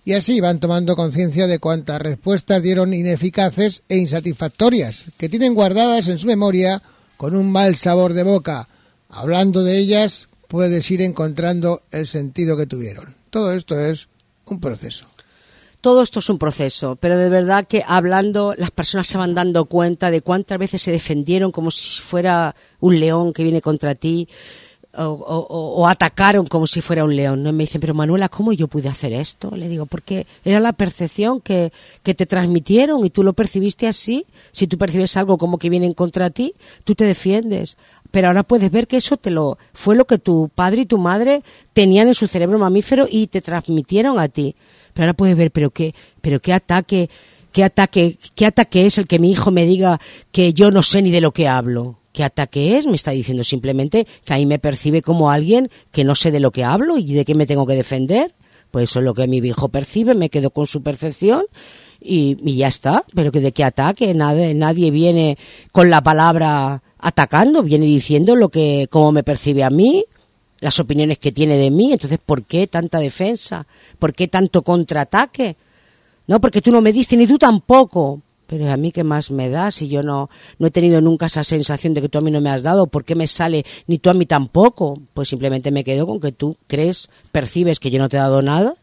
Y 0.06 0.14
así 0.14 0.40
van 0.40 0.60
tomando 0.60 0.94
conciencia 0.94 1.48
de 1.48 1.58
cuántas 1.58 2.00
respuestas 2.00 2.62
dieron 2.62 2.94
ineficaces 2.94 3.82
e 3.88 3.96
insatisfactorias, 3.96 5.02
que 5.18 5.28
tienen 5.28 5.52
guardadas 5.52 6.06
en 6.06 6.20
su 6.20 6.28
memoria 6.28 6.80
con 7.16 7.34
un 7.34 7.50
mal 7.50 7.74
sabor 7.76 8.12
de 8.12 8.22
boca. 8.22 8.68
Hablando 9.08 9.64
de 9.64 9.76
ellas, 9.76 10.28
puedes 10.46 10.88
ir 10.92 11.02
encontrando 11.02 11.82
el 11.90 12.06
sentido 12.06 12.56
que 12.56 12.66
tuvieron. 12.66 13.16
Todo 13.30 13.52
esto 13.52 13.80
es 13.80 14.06
un 14.44 14.60
proceso 14.60 15.06
todo 15.86 16.02
esto 16.02 16.18
es 16.18 16.28
un 16.30 16.38
proceso, 16.38 16.96
pero 16.96 17.16
de 17.16 17.28
verdad 17.28 17.68
que 17.68 17.84
hablando 17.86 18.54
las 18.58 18.72
personas 18.72 19.06
se 19.06 19.18
van 19.18 19.36
dando 19.36 19.66
cuenta 19.66 20.10
de 20.10 20.20
cuántas 20.20 20.58
veces 20.58 20.82
se 20.82 20.90
defendieron 20.90 21.52
como 21.52 21.70
si 21.70 22.00
fuera 22.00 22.56
un 22.80 22.98
león 22.98 23.32
que 23.32 23.44
viene 23.44 23.60
contra 23.60 23.94
ti 23.94 24.28
o, 24.98 25.86
atacaron 25.86 26.46
como 26.46 26.66
si 26.66 26.80
fuera 26.80 27.04
un 27.04 27.14
león. 27.14 27.42
¿no? 27.42 27.52
me 27.52 27.64
dicen, 27.64 27.80
pero 27.80 27.94
Manuela, 27.94 28.28
¿cómo 28.28 28.52
yo 28.52 28.68
pude 28.68 28.88
hacer 28.88 29.12
esto? 29.12 29.54
Le 29.54 29.68
digo, 29.68 29.86
porque 29.86 30.26
era 30.44 30.60
la 30.60 30.72
percepción 30.72 31.40
que, 31.40 31.72
que 32.02 32.14
te 32.14 32.26
transmitieron 32.26 33.04
y 33.04 33.10
tú 33.10 33.22
lo 33.22 33.32
percibiste 33.32 33.86
así. 33.86 34.26
Si 34.52 34.66
tú 34.66 34.78
percibes 34.78 35.16
algo 35.16 35.38
como 35.38 35.58
que 35.58 35.70
vienen 35.70 35.94
contra 35.94 36.30
ti, 36.30 36.54
tú 36.84 36.94
te 36.94 37.04
defiendes. 37.04 37.76
Pero 38.10 38.28
ahora 38.28 38.42
puedes 38.42 38.70
ver 38.70 38.86
que 38.86 38.96
eso 38.96 39.16
te 39.16 39.30
lo 39.30 39.58
fue 39.74 39.96
lo 39.96 40.06
que 40.06 40.18
tu 40.18 40.50
padre 40.54 40.82
y 40.82 40.86
tu 40.86 40.98
madre 40.98 41.42
tenían 41.72 42.08
en 42.08 42.14
su 42.14 42.28
cerebro 42.28 42.58
mamífero 42.58 43.06
y 43.10 43.26
te 43.26 43.42
transmitieron 43.42 44.18
a 44.18 44.28
ti. 44.28 44.56
Pero 44.94 45.04
ahora 45.04 45.14
puedes 45.14 45.36
ver, 45.36 45.50
pero 45.50 45.70
qué, 45.70 45.94
pero 46.22 46.40
qué 46.40 46.54
ataque, 46.54 47.10
qué 47.52 47.64
ataque, 47.64 48.18
qué 48.34 48.46
ataque 48.46 48.86
es 48.86 48.98
el 48.98 49.06
que 49.06 49.18
mi 49.18 49.30
hijo 49.30 49.50
me 49.50 49.66
diga 49.66 50.00
que 50.32 50.54
yo 50.54 50.70
no 50.70 50.82
sé 50.82 51.02
ni 51.02 51.10
de 51.10 51.20
lo 51.20 51.32
que 51.32 51.48
hablo. 51.48 51.98
¿Qué 52.16 52.24
ataque 52.24 52.78
es? 52.78 52.86
Me 52.86 52.94
está 52.94 53.10
diciendo 53.10 53.44
simplemente 53.44 54.06
que 54.24 54.32
ahí 54.32 54.46
me 54.46 54.58
percibe 54.58 55.02
como 55.02 55.30
alguien 55.30 55.68
que 55.92 56.02
no 56.02 56.14
sé 56.14 56.30
de 56.30 56.40
lo 56.40 56.50
que 56.50 56.64
hablo 56.64 56.96
y 56.96 57.12
de 57.12 57.26
qué 57.26 57.34
me 57.34 57.44
tengo 57.44 57.66
que 57.66 57.74
defender. 57.74 58.34
Pues 58.70 58.88
eso 58.88 59.00
es 59.00 59.04
lo 59.04 59.12
que 59.12 59.28
mi 59.28 59.36
hijo 59.36 59.68
percibe, 59.68 60.14
me 60.14 60.30
quedo 60.30 60.48
con 60.48 60.66
su 60.66 60.82
percepción 60.82 61.44
y, 62.00 62.38
y 62.42 62.56
ya 62.56 62.68
está. 62.68 63.04
Pero 63.14 63.30
que 63.30 63.40
de 63.40 63.52
qué 63.52 63.64
ataque, 63.64 64.14
nadie, 64.14 64.54
nadie 64.54 64.90
viene 64.90 65.36
con 65.72 65.90
la 65.90 66.02
palabra 66.02 66.82
atacando, 66.98 67.62
viene 67.62 67.84
diciendo 67.84 68.34
lo 68.34 68.48
que, 68.48 68.88
cómo 68.90 69.12
me 69.12 69.22
percibe 69.22 69.62
a 69.62 69.68
mí, 69.68 70.02
las 70.60 70.80
opiniones 70.80 71.18
que 71.18 71.32
tiene 71.32 71.58
de 71.58 71.70
mí. 71.70 71.92
Entonces, 71.92 72.18
¿por 72.24 72.44
qué 72.44 72.66
tanta 72.66 72.98
defensa? 72.98 73.66
¿Por 73.98 74.14
qué 74.14 74.26
tanto 74.28 74.62
contraataque? 74.62 75.54
No, 76.28 76.40
porque 76.40 76.62
tú 76.62 76.70
no 76.70 76.80
me 76.80 76.94
diste 76.94 77.14
ni 77.14 77.26
tú 77.26 77.36
tampoco. 77.36 78.22
Pero 78.46 78.70
a 78.70 78.76
mí 78.76 78.92
qué 78.92 79.04
más 79.04 79.30
me 79.30 79.50
da 79.50 79.70
si 79.70 79.88
yo 79.88 80.02
no, 80.02 80.30
no 80.58 80.66
he 80.68 80.70
tenido 80.70 81.00
nunca 81.00 81.26
esa 81.26 81.42
sensación 81.42 81.94
de 81.94 82.02
que 82.02 82.08
tú 82.08 82.18
a 82.18 82.20
mí 82.20 82.30
no 82.30 82.40
me 82.40 82.50
has 82.50 82.62
dado, 82.62 82.86
¿por 82.86 83.04
qué 83.04 83.14
me 83.14 83.26
sale 83.26 83.64
ni 83.86 83.98
tú 83.98 84.10
a 84.10 84.14
mí 84.14 84.26
tampoco? 84.26 85.00
Pues 85.14 85.28
simplemente 85.28 85.70
me 85.70 85.84
quedo 85.84 86.06
con 86.06 86.20
que 86.20 86.32
tú 86.32 86.56
crees, 86.66 87.08
percibes 87.32 87.80
que 87.80 87.90
yo 87.90 87.98
no 87.98 88.08
te 88.08 88.16
he 88.16 88.20
dado 88.20 88.42
nada 88.42 88.76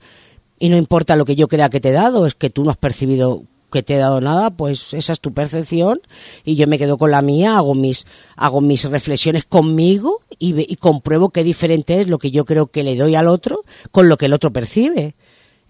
y 0.60 0.70
no 0.70 0.78
importa 0.78 1.16
lo 1.16 1.26
que 1.26 1.36
yo 1.36 1.48
crea 1.48 1.70
que 1.70 1.80
te 1.80 1.90
he 1.90 1.94
dado, 1.94 2.26
es 2.26 2.36
que 2.36 2.50
tú 2.50 2.64
no 2.64 2.72
has 2.72 2.78
percibido 2.78 3.44
que 3.72 3.84
te 3.84 3.96
he 3.96 3.98
dado 3.98 4.22
nada, 4.22 4.52
pues 4.52 4.94
esa 4.94 5.14
es 5.14 5.20
tu 5.20 5.34
percepción 5.34 6.00
y 6.46 6.56
yo 6.56 6.68
me 6.68 6.78
quedo 6.78 6.98
con 6.98 7.12
la 7.12 7.22
mía, 7.22 7.58
hago 7.58 7.74
mis, 7.74 8.06
hago 8.36 8.62
mis 8.62 8.86
reflexiones 8.86 9.46
conmigo 9.46 10.22
y, 10.38 10.72
y 10.72 10.76
compruebo 10.76 11.30
qué 11.30 11.44
diferente 11.44 12.00
es 12.00 12.08
lo 12.08 12.20
que 12.20 12.32
yo 12.32 12.46
creo 12.46 12.68
que 12.68 12.84
le 12.84 12.96
doy 12.96 13.16
al 13.16 13.28
otro 13.28 13.64
con 13.92 14.10
lo 14.10 14.18
que 14.18 14.28
el 14.28 14.34
otro 14.34 14.54
percibe. 14.54 15.16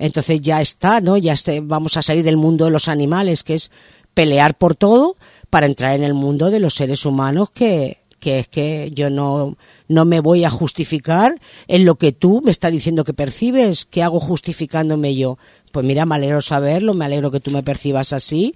Entonces 0.04 0.42
ya 0.42 0.60
está, 0.60 1.00
¿no? 1.00 1.16
Ya 1.16 1.34
vamos 1.62 1.96
a 1.96 2.02
salir 2.02 2.26
del 2.26 2.36
mundo 2.36 2.66
de 2.66 2.72
los 2.72 2.90
animales, 2.90 3.46
que 3.46 3.54
es 3.54 3.72
pelear 4.14 4.58
por 4.58 4.76
todo, 4.76 5.16
para 5.50 5.66
entrar 5.66 5.96
en 5.96 6.04
el 6.04 6.14
mundo 6.14 6.52
de 6.52 6.60
los 6.60 6.74
seres 6.74 7.06
humanos 7.06 7.52
que, 7.52 8.00
que 8.20 8.40
es 8.40 8.50
que 8.50 8.92
yo 8.94 9.10
no, 9.10 9.56
no 9.88 10.04
me 10.04 10.20
voy 10.20 10.44
a 10.44 10.50
justificar 10.50 11.40
en 11.70 11.86
lo 11.86 11.96
que 11.96 12.12
tú 12.12 12.42
me 12.44 12.52
estás 12.52 12.74
diciendo 12.74 13.06
que 13.06 13.14
percibes, 13.14 13.86
¿qué 13.86 14.04
hago 14.04 14.20
justificándome 14.20 15.16
yo? 15.16 15.38
Pues 15.72 15.86
mira, 15.86 16.06
me 16.06 16.16
alegro 16.16 16.42
saberlo, 16.42 16.94
me 16.94 17.06
alegro 17.06 17.32
que 17.32 17.40
tú 17.40 17.52
me 17.52 17.64
percibas 17.64 18.12
así 18.12 18.56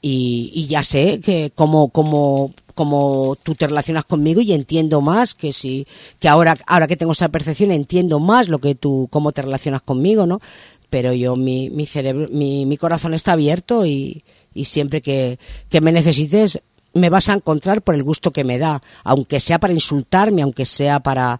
y, 0.00 0.50
y 0.54 0.66
ya 0.66 0.82
sé 0.82 1.20
que 1.20 1.52
como, 1.54 1.90
como, 1.90 2.54
como 2.80 3.36
tú 3.42 3.54
te 3.54 3.66
relacionas 3.66 4.06
conmigo 4.06 4.40
y 4.40 4.54
entiendo 4.54 5.02
más 5.02 5.34
que 5.34 5.52
si, 5.52 5.86
que 6.18 6.28
ahora, 6.28 6.56
ahora 6.66 6.86
que 6.86 6.96
tengo 6.96 7.12
esa 7.12 7.28
percepción 7.28 7.72
entiendo 7.72 8.20
más 8.20 8.48
lo 8.48 8.58
que 8.58 8.74
tú, 8.74 9.06
cómo 9.10 9.32
te 9.32 9.42
relacionas 9.42 9.82
conmigo, 9.82 10.24
¿no? 10.24 10.40
Pero 10.88 11.12
yo, 11.12 11.36
mi, 11.36 11.68
mi 11.68 11.84
cerebro, 11.84 12.28
mi, 12.32 12.64
mi 12.64 12.78
corazón 12.78 13.12
está 13.12 13.32
abierto 13.32 13.84
y, 13.84 14.24
y 14.54 14.64
siempre 14.64 15.02
que, 15.02 15.38
que 15.68 15.82
me 15.82 15.92
necesites, 15.92 16.62
me 16.94 17.10
vas 17.10 17.28
a 17.28 17.34
encontrar 17.34 17.82
por 17.82 17.94
el 17.94 18.02
gusto 18.02 18.30
que 18.30 18.44
me 18.44 18.56
da, 18.56 18.80
aunque 19.04 19.40
sea 19.40 19.58
para 19.58 19.74
insultarme, 19.74 20.40
aunque 20.40 20.64
sea 20.64 21.00
para 21.00 21.38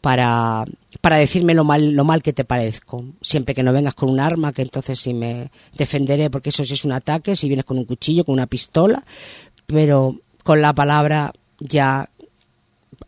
para 0.00 0.64
para 1.02 1.18
decirme 1.18 1.52
lo 1.52 1.62
mal 1.62 1.90
lo 1.92 2.04
mal 2.04 2.22
que 2.22 2.32
te 2.32 2.46
parezco. 2.46 3.04
Siempre 3.20 3.54
que 3.54 3.62
no 3.62 3.74
vengas 3.74 3.92
con 3.92 4.08
un 4.08 4.18
arma, 4.18 4.54
que 4.54 4.62
entonces 4.62 4.98
sí 4.98 5.12
me 5.12 5.50
defenderé, 5.76 6.30
porque 6.30 6.48
eso 6.48 6.64
sí 6.64 6.72
es 6.72 6.86
un 6.86 6.92
ataque, 6.92 7.36
si 7.36 7.48
vienes 7.48 7.66
con 7.66 7.76
un 7.76 7.84
cuchillo, 7.84 8.24
con 8.24 8.32
una 8.32 8.46
pistola, 8.46 9.04
pero 9.66 10.16
con 10.42 10.62
la 10.62 10.72
palabra 10.74 11.32
ya 11.58 12.08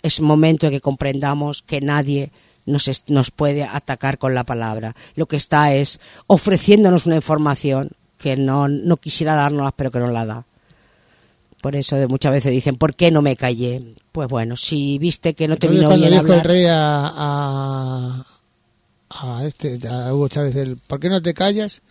es 0.02 0.20
momento 0.20 0.66
de 0.66 0.72
que 0.72 0.80
comprendamos 0.80 1.62
que 1.62 1.80
nadie 1.80 2.30
nos, 2.66 2.88
nos 3.06 3.30
puede 3.30 3.64
atacar 3.64 4.18
con 4.18 4.34
la 4.34 4.44
palabra. 4.44 4.94
Lo 5.14 5.26
que 5.26 5.36
está 5.36 5.72
es 5.74 6.00
ofreciéndonos 6.26 7.06
una 7.06 7.16
información 7.16 7.90
que 8.18 8.36
no, 8.36 8.68
no 8.68 8.96
quisiera 8.96 9.34
darnos, 9.34 9.72
pero 9.74 9.90
que 9.90 9.98
nos 9.98 10.12
la 10.12 10.26
da. 10.26 10.44
Por 11.60 11.76
eso 11.76 11.96
de 11.96 12.08
muchas 12.08 12.32
veces 12.32 12.52
dicen, 12.52 12.76
¿por 12.76 12.94
qué 12.94 13.10
no 13.10 13.22
me 13.22 13.36
callé? 13.36 13.94
Pues 14.10 14.28
bueno, 14.28 14.56
si 14.56 14.98
viste 14.98 15.34
que 15.34 15.46
no 15.46 15.56
te 15.56 15.68
vino 15.68 15.88
bien 15.90 16.10
dijo 16.10 16.20
hablar... 16.20 16.38
el 16.38 16.44
rey 16.44 16.66
a, 16.66 17.06
a, 17.14 18.26
a 19.10 19.44
este, 19.44 19.78
a 19.88 20.12
Hugo 20.12 20.28
Chávez, 20.28 20.56
el, 20.56 20.76
¿por 20.76 20.98
qué 20.98 21.08
no 21.08 21.22
te 21.22 21.34
callas? 21.34 21.82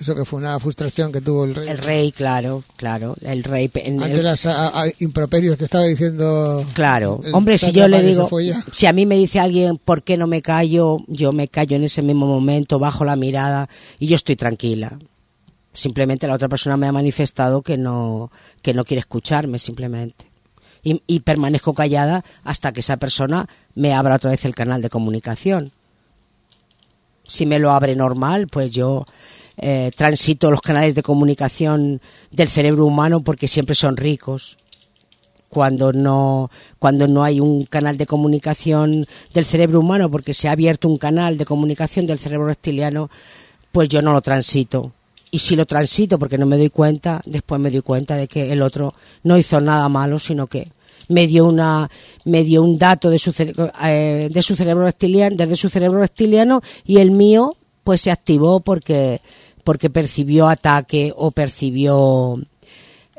Eso 0.00 0.14
que 0.14 0.24
fue 0.24 0.38
una 0.40 0.58
frustración 0.58 1.12
que 1.12 1.20
tuvo 1.20 1.44
el 1.44 1.54
rey. 1.54 1.68
El 1.68 1.78
rey, 1.78 2.10
claro, 2.12 2.64
claro, 2.76 3.16
el 3.20 3.44
rey... 3.44 3.70
En 3.74 4.02
Ante 4.02 4.18
el- 4.20 4.24
las 4.24 4.46
a- 4.46 4.68
a- 4.82 4.86
improperios 5.00 5.58
que 5.58 5.64
estaba 5.64 5.84
diciendo. 5.84 6.64
Claro, 6.72 7.20
el 7.22 7.34
hombre, 7.34 7.58
si 7.58 7.70
yo 7.72 7.86
le 7.86 8.02
digo, 8.02 8.28
si 8.72 8.86
a 8.86 8.92
mí 8.94 9.04
me 9.04 9.16
dice 9.16 9.40
alguien, 9.40 9.76
¿por 9.76 10.02
qué 10.02 10.16
no 10.16 10.26
me 10.26 10.40
callo? 10.40 10.98
Yo 11.06 11.32
me 11.32 11.48
callo 11.48 11.76
en 11.76 11.84
ese 11.84 12.00
mismo 12.00 12.26
momento, 12.26 12.78
bajo 12.78 13.04
la 13.04 13.14
mirada 13.16 13.68
y 13.98 14.06
yo 14.06 14.16
estoy 14.16 14.36
tranquila. 14.36 14.98
Simplemente 15.74 16.26
la 16.26 16.34
otra 16.34 16.48
persona 16.48 16.76
me 16.78 16.86
ha 16.88 16.92
manifestado 16.92 17.60
que 17.60 17.76
no, 17.76 18.32
que 18.62 18.72
no 18.74 18.84
quiere 18.84 19.00
escucharme, 19.00 19.58
simplemente. 19.58 20.30
Y, 20.82 21.02
y 21.06 21.20
permanezco 21.20 21.74
callada 21.74 22.24
hasta 22.42 22.72
que 22.72 22.80
esa 22.80 22.96
persona 22.96 23.46
me 23.74 23.92
abra 23.92 24.16
otra 24.16 24.30
vez 24.30 24.46
el 24.46 24.54
canal 24.54 24.80
de 24.80 24.88
comunicación. 24.88 25.72
Si 27.24 27.46
me 27.46 27.58
lo 27.58 27.70
abre 27.70 27.94
normal, 27.94 28.48
pues 28.48 28.70
yo 28.72 29.04
eh, 29.62 29.90
transito 29.94 30.50
los 30.50 30.62
canales 30.62 30.94
de 30.94 31.02
comunicación 31.02 32.00
del 32.30 32.48
cerebro 32.48 32.86
humano 32.86 33.20
porque 33.20 33.46
siempre 33.46 33.74
son 33.74 33.96
ricos. 33.96 34.56
Cuando 35.50 35.92
no, 35.92 36.50
cuando 36.78 37.08
no 37.08 37.24
hay 37.24 37.40
un 37.40 37.64
canal 37.64 37.96
de 37.96 38.06
comunicación 38.06 39.06
del 39.34 39.44
cerebro 39.44 39.80
humano 39.80 40.10
porque 40.10 40.32
se 40.32 40.48
ha 40.48 40.52
abierto 40.52 40.88
un 40.88 40.96
canal 40.96 41.36
de 41.36 41.44
comunicación 41.44 42.06
del 42.06 42.20
cerebro 42.20 42.46
reptiliano, 42.46 43.10
pues 43.72 43.88
yo 43.88 44.00
no 44.00 44.12
lo 44.12 44.22
transito. 44.22 44.92
Y 45.30 45.40
si 45.40 45.56
lo 45.56 45.66
transito 45.66 46.18
porque 46.18 46.38
no 46.38 46.46
me 46.46 46.56
doy 46.56 46.70
cuenta, 46.70 47.20
después 47.26 47.60
me 47.60 47.70
doy 47.70 47.82
cuenta 47.82 48.16
de 48.16 48.28
que 48.28 48.52
el 48.52 48.62
otro 48.62 48.94
no 49.24 49.36
hizo 49.36 49.60
nada 49.60 49.88
malo, 49.88 50.18
sino 50.18 50.46
que 50.46 50.68
me 51.08 51.26
dio 51.26 51.46
una 51.46 51.90
me 52.24 52.44
dio 52.44 52.62
un 52.62 52.78
dato 52.78 53.10
de 53.10 53.18
su 53.18 53.32
eh, 53.82 54.28
de 54.30 54.42
su 54.42 54.56
cerebro 54.56 54.84
reptiliano 54.84 55.36
desde 55.36 55.56
su 55.56 55.68
cerebro 55.68 55.98
reptiliano 55.98 56.62
y 56.84 56.98
el 56.98 57.10
mío 57.10 57.56
pues 57.84 58.02
se 58.02 58.12
activó 58.12 58.60
porque 58.60 59.20
porque 59.64 59.90
percibió 59.90 60.48
ataque 60.48 61.12
o 61.16 61.30
percibió 61.30 62.40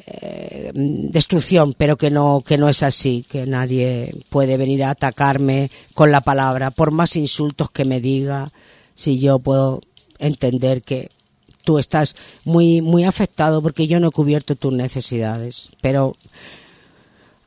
eh, 0.05 0.71
destrucción, 0.73 1.73
pero 1.77 1.97
que 1.97 2.09
no, 2.09 2.43
que 2.45 2.57
no 2.57 2.69
es 2.69 2.81
así, 2.83 3.25
que 3.29 3.45
nadie 3.45 4.13
puede 4.29 4.57
venir 4.57 4.83
a 4.83 4.91
atacarme 4.91 5.69
con 5.93 6.11
la 6.11 6.21
palabra, 6.21 6.71
por 6.71 6.91
más 6.91 7.15
insultos 7.15 7.69
que 7.69 7.85
me 7.85 7.99
diga, 7.99 8.51
si 8.95 9.19
yo 9.19 9.39
puedo 9.39 9.81
entender 10.17 10.81
que 10.81 11.09
tú 11.63 11.77
estás 11.77 12.15
muy, 12.45 12.81
muy 12.81 13.03
afectado 13.03 13.61
porque 13.61 13.87
yo 13.87 13.99
no 13.99 14.07
he 14.07 14.11
cubierto 14.11 14.55
tus 14.55 14.73
necesidades, 14.73 15.69
pero 15.81 16.15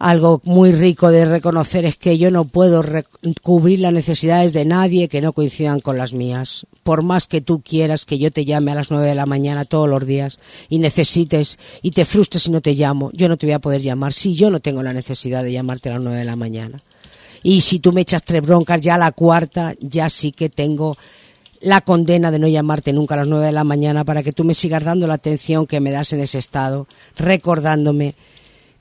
algo 0.05 0.43
muy 0.45 0.73
rico 0.73 1.11
de 1.11 1.25
reconocer 1.25 1.87
es 1.87 1.97
que 1.97 2.19
yo 2.19 2.31
no 2.31 2.45
puedo 2.45 2.85
cubrir 3.40 3.81
las 3.81 3.95
necesidades 3.95 4.53
de 4.53 4.67
nadie 4.67 5.09
que 5.09 5.23
no 5.23 5.33
coincidan 5.33 5.81
con 5.81 5.97
las 5.97 6.12
mías. 6.12 6.67
Por 6.83 7.03
más 7.03 7.27
que 7.27 7.40
tú 7.40 7.62
quieras 7.62 8.05
que 8.05 8.19
yo 8.19 8.31
te 8.31 8.45
llame 8.45 8.73
a 8.73 8.75
las 8.75 8.90
nueve 8.90 9.09
de 9.09 9.14
la 9.14 9.25
mañana 9.25 9.64
todos 9.64 9.88
los 9.88 10.07
días 10.07 10.40
y 10.69 10.79
necesites 10.79 11.59
y 11.81 11.93
te 11.93 12.05
frustres 12.05 12.43
si 12.43 12.51
no 12.51 12.61
te 12.61 12.75
llamo, 12.75 13.12
yo 13.14 13.31
no 13.31 13.38
te 13.38 13.47
voy 13.47 13.55
a 13.55 13.61
poder 13.61 13.81
llamar 13.81 14.12
si 14.12 14.35
yo 14.35 14.51
no 14.51 14.61
tengo 14.61 14.83
la 14.83 14.93
necesidad 14.93 15.43
de 15.43 15.53
llamarte 15.53 15.88
a 15.88 15.93
las 15.93 16.03
nueve 16.03 16.19
de 16.19 16.27
la 16.27 16.37
mañana. 16.37 16.83
Y 17.43 17.62
si 17.62 17.79
tú 17.79 17.95
me 17.95 18.03
echas 18.03 18.25
tres 18.25 18.43
broncas, 18.43 18.83
ya 18.83 18.97
a 18.97 18.99
la 18.99 19.12
cuarta, 19.12 19.75
ya 19.81 20.11
sí 20.11 20.33
que 20.33 20.51
tengo 20.51 20.99
la 21.62 21.81
condena 21.81 22.31
de 22.31 22.38
no 22.38 22.47
llamarte 22.47 22.93
nunca 22.93 23.14
a 23.14 23.19
las 23.19 23.27
nueve 23.27 23.47
de 23.47 23.53
la 23.53 23.64
mañana 23.64 24.05
para 24.05 24.23
que 24.23 24.33
tú 24.35 24.45
me 24.45 24.53
sigas 24.53 24.85
dando 24.85 25.07
la 25.07 25.14
atención 25.14 25.67
que 25.67 25.81
me 25.81 25.93
das 25.93 26.12
en 26.12 26.21
ese 26.21 26.37
estado, 26.37 26.87
recordándome 27.17 28.14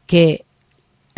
que 0.06 0.44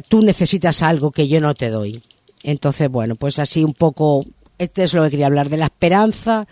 tú 0.08 0.22
necesitas 0.22 0.82
algo 0.82 1.12
que 1.12 1.28
yo 1.28 1.42
no 1.42 1.56
te 1.56 1.70
doy. 1.70 2.02
Entonces, 2.44 2.90
bueno, 2.90 3.16
pues 3.16 3.40
así 3.40 3.64
un 3.64 3.74
poco, 3.74 4.26
este 4.58 4.84
es 4.84 4.94
lo 4.94 5.04
que 5.04 5.12
quería 5.12 5.28
hablar, 5.28 5.50
de 5.50 5.58
la 5.58 5.66
esperanza, 5.66 6.48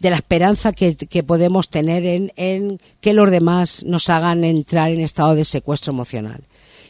de 0.00 0.10
la 0.10 0.16
esperanza 0.16 0.72
que, 0.72 1.22
podemos 1.24 1.68
tener 1.68 2.06
en, 2.06 2.32
en, 2.36 2.80
que 3.00 3.12
los 3.12 3.30
demás 3.30 3.84
nos 3.84 4.10
hagan 4.10 4.44
entrar 4.44 4.90
en 4.90 5.00
estado 5.00 5.34
de 5.34 5.44
secuestro 5.44 5.92
emocional. 5.92 6.42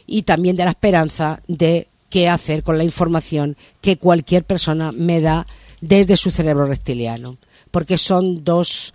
Y 0.05 0.23
también 0.23 0.55
de 0.55 0.65
la 0.65 0.71
esperanza 0.71 1.41
de 1.47 1.87
qué 2.09 2.27
hacer 2.27 2.63
con 2.63 2.77
la 2.77 2.83
información 2.83 3.55
que 3.81 3.97
cualquier 3.97 4.43
persona 4.43 4.91
me 4.91 5.21
da 5.21 5.45
desde 5.81 6.17
su 6.17 6.31
cerebro 6.31 6.65
reptiliano. 6.65 7.37
Porque 7.71 7.97
son 7.97 8.43
dos, 8.43 8.93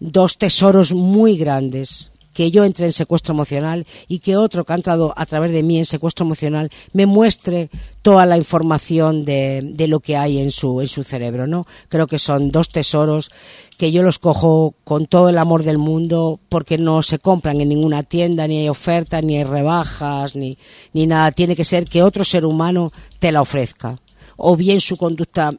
dos 0.00 0.36
tesoros 0.36 0.92
muy 0.92 1.36
grandes 1.36 2.12
que 2.36 2.50
yo 2.50 2.66
entre 2.66 2.84
en 2.84 2.92
secuestro 2.92 3.32
emocional 3.32 3.86
y 4.08 4.18
que 4.18 4.36
otro 4.36 4.66
que 4.66 4.74
ha 4.74 4.76
entrado 4.76 5.14
a 5.16 5.24
través 5.24 5.52
de 5.52 5.62
mí 5.62 5.78
en 5.78 5.86
secuestro 5.86 6.26
emocional 6.26 6.70
me 6.92 7.06
muestre 7.06 7.70
toda 8.02 8.26
la 8.26 8.36
información 8.36 9.24
de, 9.24 9.62
de 9.64 9.88
lo 9.88 10.00
que 10.00 10.18
hay 10.18 10.36
en 10.36 10.50
su, 10.50 10.82
en 10.82 10.86
su 10.86 11.02
cerebro, 11.02 11.46
¿no? 11.46 11.66
Creo 11.88 12.06
que 12.06 12.18
son 12.18 12.50
dos 12.50 12.68
tesoros 12.68 13.30
que 13.78 13.90
yo 13.90 14.02
los 14.02 14.18
cojo 14.18 14.74
con 14.84 15.06
todo 15.06 15.30
el 15.30 15.38
amor 15.38 15.62
del 15.62 15.78
mundo 15.78 16.38
porque 16.50 16.76
no 16.76 17.00
se 17.00 17.18
compran 17.18 17.62
en 17.62 17.70
ninguna 17.70 18.02
tienda, 18.02 18.46
ni 18.46 18.58
hay 18.58 18.68
ofertas, 18.68 19.24
ni 19.24 19.38
hay 19.38 19.44
rebajas, 19.44 20.36
ni, 20.36 20.58
ni 20.92 21.06
nada. 21.06 21.32
Tiene 21.32 21.56
que 21.56 21.64
ser 21.64 21.86
que 21.86 22.02
otro 22.02 22.22
ser 22.22 22.44
humano 22.44 22.92
te 23.18 23.32
la 23.32 23.40
ofrezca 23.40 23.98
o 24.36 24.56
bien 24.56 24.82
su 24.82 24.98
conducta 24.98 25.54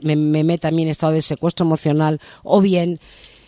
me, 0.00 0.16
me 0.16 0.44
meta 0.44 0.68
a 0.68 0.70
mí 0.70 0.82
en 0.82 0.88
estado 0.88 1.12
de 1.12 1.20
secuestro 1.20 1.66
emocional, 1.66 2.18
o 2.42 2.62
bien 2.62 2.98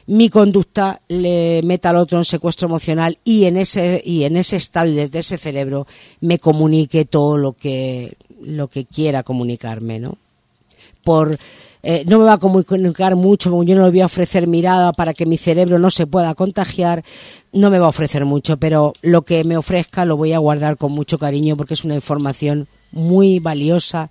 mi 0.09 0.31
conducta 0.31 1.03
le 1.09 1.61
meta 1.63 1.91
al 1.91 1.97
otro 1.97 2.17
en 2.17 2.25
secuestro 2.25 2.67
emocional 2.67 3.19
y 3.25 3.45
en 3.45 3.59
ese 3.59 4.03
y 4.03 4.25
en 4.25 4.39
ese 4.39 4.57
estado 4.57 4.91
desde 4.91 5.19
ese 5.19 5.37
cerebro 5.37 5.87
me 6.21 6.39
comunique 6.39 7.05
todo 7.05 7.37
lo 7.37 7.53
que 7.53 8.17
lo 8.41 8.69
que 8.69 8.87
quiera 8.87 9.23
comunicarme, 9.23 10.01
¿no? 10.01 10.17
Por 11.05 11.39
eh, 11.83 12.05
no 12.07 12.19
me 12.19 12.25
va 12.25 12.35
a 12.35 12.39
comunicar 12.39 13.17
mucho, 13.17 13.63
yo 13.63 13.75
no 13.75 13.85
le 13.85 13.91
voy 13.91 14.01
a 14.01 14.07
ofrecer 14.07 14.47
mirada 14.47 14.93
para 14.93 15.13
que 15.13 15.27
mi 15.27 15.37
cerebro 15.37 15.79
no 15.79 15.91
se 15.91 16.07
pueda 16.07 16.35
contagiar, 16.35 17.05
no 17.53 17.69
me 17.69 17.79
va 17.79 17.87
a 17.87 17.91
ofrecer 17.91 18.25
mucho, 18.25 18.57
pero 18.57 18.95
lo 19.03 19.23
que 19.23 19.45
me 19.45 19.59
ofrezca 19.59 20.07
lo 20.07 20.17
voy 20.17 20.33
a 20.33 20.39
guardar 20.39 20.79
con 20.79 20.93
mucho 20.93 21.19
cariño 21.19 21.55
porque 21.55 21.75
es 21.75 21.85
una 21.85 21.95
información 21.95 22.67
muy 22.93 23.41
valiosa 23.41 24.09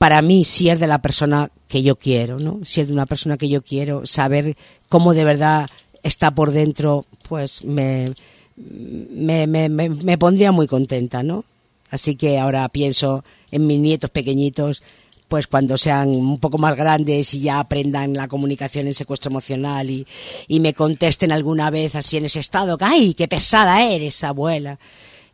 para 0.00 0.22
mí 0.22 0.46
si 0.46 0.70
es 0.70 0.80
de 0.80 0.86
la 0.86 1.02
persona 1.02 1.50
que 1.68 1.82
yo 1.82 1.96
quiero, 1.96 2.38
¿no? 2.38 2.60
Si 2.64 2.80
es 2.80 2.86
de 2.86 2.94
una 2.94 3.04
persona 3.04 3.36
que 3.36 3.50
yo 3.50 3.60
quiero, 3.60 4.06
saber 4.06 4.56
cómo 4.88 5.12
de 5.12 5.24
verdad 5.24 5.68
está 6.02 6.30
por 6.30 6.52
dentro, 6.52 7.04
pues 7.28 7.62
me, 7.66 8.14
me, 8.56 9.46
me, 9.46 9.68
me 9.68 10.16
pondría 10.16 10.52
muy 10.52 10.66
contenta, 10.66 11.22
¿no? 11.22 11.44
Así 11.90 12.14
que 12.16 12.38
ahora 12.38 12.66
pienso 12.70 13.24
en 13.50 13.66
mis 13.66 13.78
nietos 13.78 14.08
pequeñitos, 14.08 14.82
pues 15.28 15.46
cuando 15.46 15.76
sean 15.76 16.08
un 16.08 16.40
poco 16.40 16.56
más 16.56 16.76
grandes 16.76 17.34
y 17.34 17.40
ya 17.40 17.60
aprendan 17.60 18.14
la 18.14 18.26
comunicación 18.26 18.86
en 18.86 18.94
secuestro 18.94 19.30
emocional 19.30 19.90
y, 19.90 20.06
y 20.48 20.60
me 20.60 20.72
contesten 20.72 21.30
alguna 21.30 21.68
vez 21.68 21.94
así 21.94 22.16
en 22.16 22.24
ese 22.24 22.40
estado, 22.40 22.78
¡ay, 22.80 23.12
qué 23.12 23.28
pesada 23.28 23.84
eres, 23.84 24.24
abuela! 24.24 24.78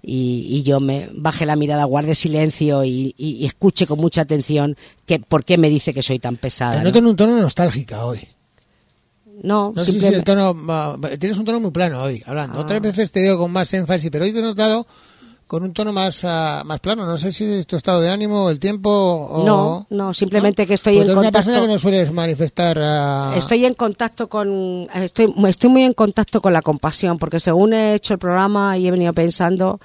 Y, 0.09 0.63
yo 0.63 0.79
me 0.79 1.11
baje 1.13 1.45
la 1.47 1.57
mirada, 1.57 1.85
guarde 1.85 2.15
silencio 2.15 2.85
y, 2.85 3.45
escuche 3.45 3.87
con 3.87 3.99
mucha 3.99 4.23
atención 4.23 4.77
que, 5.05 5.19
por 5.19 5.45
qué 5.45 5.59
me 5.59 5.69
dice 5.69 5.93
que 5.93 6.03
soy 6.03 6.21
tan 6.21 6.37
pesada. 6.37 6.79
Te 6.79 6.85
noto 6.85 6.99
en 7.01 7.07
un 7.07 7.17
tono 7.17 7.41
nostálgica 7.41 8.05
hoy. 8.05 8.21
No, 9.43 9.73
no 9.75 9.85
sé 9.85 9.93
si 9.93 10.07
el 10.07 10.25
tono, 10.25 10.57
tienes 11.19 11.37
un 11.37 11.45
tono 11.45 11.61
muy 11.61 11.73
plano 11.73 12.03
hoy, 12.03 12.23
hablando. 12.25 12.59
Otras 12.59 12.79
ah. 12.79 12.81
veces 12.81 13.11
te 13.11 13.21
digo 13.21 13.37
con 13.37 13.51
más 13.51 13.73
énfasis, 13.75 14.11
pero 14.11 14.25
hoy 14.25 14.33
te 14.33 14.39
he 14.39 14.43
notado 14.43 14.87
con 15.47 15.63
un 15.63 15.73
tono 15.73 15.93
más, 15.93 16.25
ah, 16.25 16.63
más 16.65 16.81
plano. 16.81 17.07
No 17.07 17.17
sé 17.17 17.33
si 17.33 17.45
es 17.45 17.67
tu 17.67 17.77
estado 17.77 18.01
de 18.01 18.11
ánimo, 18.11 18.51
el 18.51 18.59
tiempo 18.59 18.91
o... 18.91 19.45
No, 19.45 19.87
no, 19.91 20.13
simplemente 20.13 20.67
que 20.67 20.75
estoy 20.75 20.97
en 20.97 21.07
contacto... 21.07 21.21
una 21.21 21.33
persona 21.33 21.61
que 21.61 21.69
no 21.69 21.79
sueles 21.79 22.13
manifestar... 22.13 22.79
Ah, 22.81 23.35
estoy 23.37 23.65
en 23.65 23.75
contacto 23.75 24.29
con... 24.29 24.89
Estoy, 24.95 25.33
estoy 25.47 25.71
muy 25.71 25.85
en 25.85 25.93
contacto 25.93 26.41
con 26.41 26.53
la 26.53 26.63
compasión, 26.63 27.19
porque 27.19 27.39
según 27.39 27.75
he 27.75 27.95
hecho 27.95 28.15
el 28.15 28.19
programa 28.19 28.77
y 28.77 28.89
he 28.89 28.91
venido 28.91 29.13
pensando... 29.13 29.81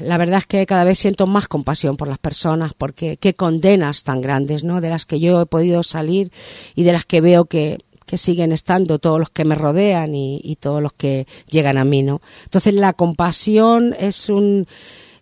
La 0.00 0.18
verdad 0.18 0.38
es 0.38 0.46
que 0.46 0.66
cada 0.66 0.84
vez 0.84 0.98
siento 0.98 1.26
más 1.26 1.48
compasión 1.48 1.96
por 1.96 2.06
las 2.06 2.18
personas, 2.18 2.72
porque 2.76 3.16
qué 3.16 3.34
condenas 3.34 4.02
tan 4.02 4.20
grandes, 4.20 4.64
¿no? 4.64 4.82
De 4.82 4.90
las 4.90 5.06
que 5.06 5.18
yo 5.18 5.40
he 5.40 5.46
podido 5.46 5.82
salir 5.82 6.30
y 6.74 6.82
de 6.82 6.92
las 6.92 7.06
que 7.06 7.22
veo 7.22 7.46
que 7.46 7.78
que 8.12 8.18
siguen 8.18 8.52
estando 8.52 8.98
todos 8.98 9.18
los 9.18 9.30
que 9.30 9.46
me 9.46 9.54
rodean 9.54 10.14
y, 10.14 10.58
todos 10.60 10.82
los 10.82 10.92
que 10.92 11.26
llegan 11.48 11.78
a 11.78 11.84
mí, 11.86 12.02
¿no? 12.02 12.20
Entonces 12.44 12.74
la 12.74 12.92
compasión 12.92 13.96
es 13.98 14.28
un 14.28 14.66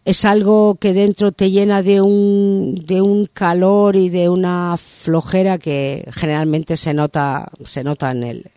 es 0.04 0.24
algo 0.24 0.74
que 0.74 0.92
dentro 0.92 1.30
te 1.30 1.52
llena 1.52 1.84
de 1.84 2.00
un 2.00 2.82
de 2.84 3.00
un 3.00 3.26
calor 3.26 3.94
y 3.94 4.08
de 4.08 4.28
una 4.28 4.76
flojera 4.76 5.58
que 5.58 6.04
generalmente 6.10 6.76
se 6.76 6.92
nota 6.92 7.52
se 7.64 7.84
nota 7.84 8.10
en 8.10 8.24
el 8.24 8.50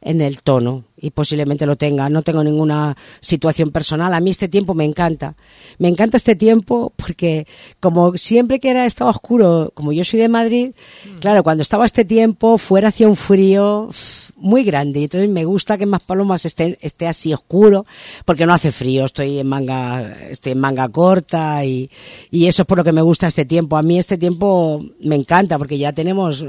en 0.00 0.20
el 0.20 0.40
tono 0.40 0.84
y 1.00 1.10
posiblemente 1.10 1.66
lo 1.66 1.76
tenga. 1.76 2.08
No 2.08 2.22
tengo 2.22 2.44
ninguna 2.44 2.96
situación 3.20 3.70
personal. 3.70 4.12
A 4.14 4.20
mí 4.20 4.30
este 4.30 4.48
tiempo 4.48 4.74
me 4.74 4.84
encanta. 4.84 5.34
Me 5.78 5.88
encanta 5.88 6.16
este 6.16 6.36
tiempo 6.36 6.92
porque 6.96 7.46
como 7.80 8.16
siempre 8.16 8.60
que 8.60 8.70
era 8.70 8.86
estaba 8.86 9.10
oscuro, 9.10 9.72
como 9.74 9.92
yo 9.92 10.04
soy 10.04 10.20
de 10.20 10.28
Madrid, 10.28 10.70
mm. 11.04 11.18
claro, 11.18 11.42
cuando 11.42 11.62
estaba 11.62 11.86
este 11.86 12.04
tiempo 12.04 12.58
fuera 12.58 12.88
hacía 12.88 13.08
un 13.08 13.16
frío 13.16 13.88
muy 14.36 14.64
grande. 14.64 15.04
Entonces 15.04 15.30
me 15.30 15.44
gusta 15.44 15.78
que 15.78 15.86
más 15.86 16.02
palomas 16.02 16.44
esté, 16.44 16.78
esté 16.80 17.06
así 17.06 17.32
oscuro 17.32 17.86
porque 18.24 18.46
no 18.46 18.52
hace 18.52 18.72
frío. 18.72 19.06
Estoy 19.06 19.38
en 19.38 19.46
manga, 19.46 20.12
estoy 20.28 20.52
en 20.52 20.60
manga 20.60 20.88
corta 20.88 21.64
y, 21.64 21.90
y 22.30 22.46
eso 22.46 22.62
es 22.62 22.66
por 22.66 22.78
lo 22.78 22.84
que 22.84 22.92
me 22.92 23.02
gusta 23.02 23.26
este 23.26 23.44
tiempo. 23.44 23.76
A 23.76 23.82
mí 23.82 23.98
este 23.98 24.18
tiempo 24.18 24.84
me 25.00 25.16
encanta 25.16 25.58
porque 25.58 25.78
ya 25.78 25.92
tenemos 25.92 26.44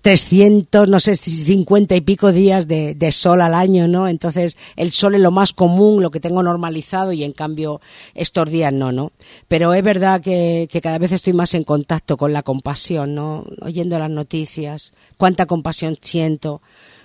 300, 0.00 0.88
no 0.88 1.00
sé, 1.00 1.16
50 1.16 1.96
y 1.96 2.00
pico 2.00 2.32
días 2.32 2.68
de, 2.68 3.10
sol 3.10 3.40
al 3.40 3.54
año, 3.54 3.88
¿no? 3.88 4.08
Entonces, 4.08 4.56
el 4.76 4.92
sol 4.92 5.14
es 5.14 5.20
lo 5.20 5.30
más 5.30 5.52
común, 5.52 6.02
lo 6.02 6.10
que 6.10 6.20
tengo 6.20 6.42
normalizado 6.42 7.12
y 7.12 7.24
en 7.24 7.32
cambio 7.32 7.80
estos 8.14 8.50
días 8.50 8.72
no, 8.72 8.92
¿no? 8.92 9.12
Pero 9.48 9.74
es 9.74 9.82
verdad 9.82 10.20
que, 10.20 10.68
que 10.70 10.80
cada 10.80 10.98
vez 10.98 11.12
estoy 11.12 11.32
más 11.32 11.54
en 11.54 11.64
contacto 11.64 12.16
con 12.16 12.32
la 12.32 12.42
compasión, 12.42 13.14
¿no? 13.14 13.44
Oyendo 13.60 13.98
las 13.98 14.10
noticias, 14.10 14.92
cuánta 15.16 15.46
compasión 15.46 15.96
siento 16.00 16.62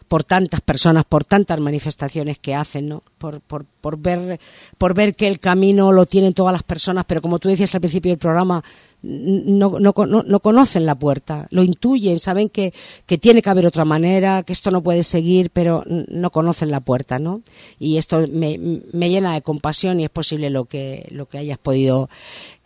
por 0.08 0.24
tantas 0.24 0.62
personas, 0.62 1.06
por 1.06 1.26
tantas 1.26 1.60
manifestaciones 1.60 2.38
que 2.38 2.54
hacen, 2.54 2.88
¿no? 2.88 3.04
Por, 3.18 3.42
por, 3.42 3.66
por, 3.66 3.98
ver, 3.98 4.40
por 4.78 4.94
ver 4.94 5.16
que 5.16 5.28
el 5.28 5.40
camino 5.40 5.92
lo 5.92 6.06
tienen 6.06 6.34
todas 6.34 6.54
las 6.54 6.62
personas, 6.62 7.06
pero 7.06 7.20
como 7.20 7.40
tú 7.40 7.50
decías 7.50 7.74
al 7.74 7.82
principio 7.82 8.12
del 8.12 8.20
programa, 8.20 8.64
no, 9.04 9.80
no, 9.80 9.94
no, 9.94 10.40
conocen 10.40 10.86
la 10.86 10.96
puerta, 10.96 11.48
lo 11.52 11.62
intuyen, 11.62 12.20
saben 12.20 12.48
que, 12.48 12.74
que, 13.06 13.18
tiene 13.18 13.42
que 13.42 13.50
haber 13.50 13.66
otra 13.66 13.84
manera, 13.84 14.44
que 14.44 14.54
esto 14.54 14.72
no 14.72 14.82
puede 14.82 15.04
seguir, 15.04 15.50
pero 15.52 15.84
no 15.86 16.32
conocen 16.32 16.72
la 16.72 16.80
puerta, 16.80 17.20
¿no? 17.20 17.42
Y 17.80 17.98
esto 17.98 18.26
me, 18.32 18.58
me 18.58 19.10
llena 19.10 19.34
de 19.34 19.42
compasión 19.42 20.00
y 20.00 20.06
es 20.06 20.10
posible 20.10 20.50
lo 20.50 20.66
que, 20.66 21.08
lo 21.12 21.28
que 21.28 21.38
hayas 21.38 21.58
podido, 21.58 22.10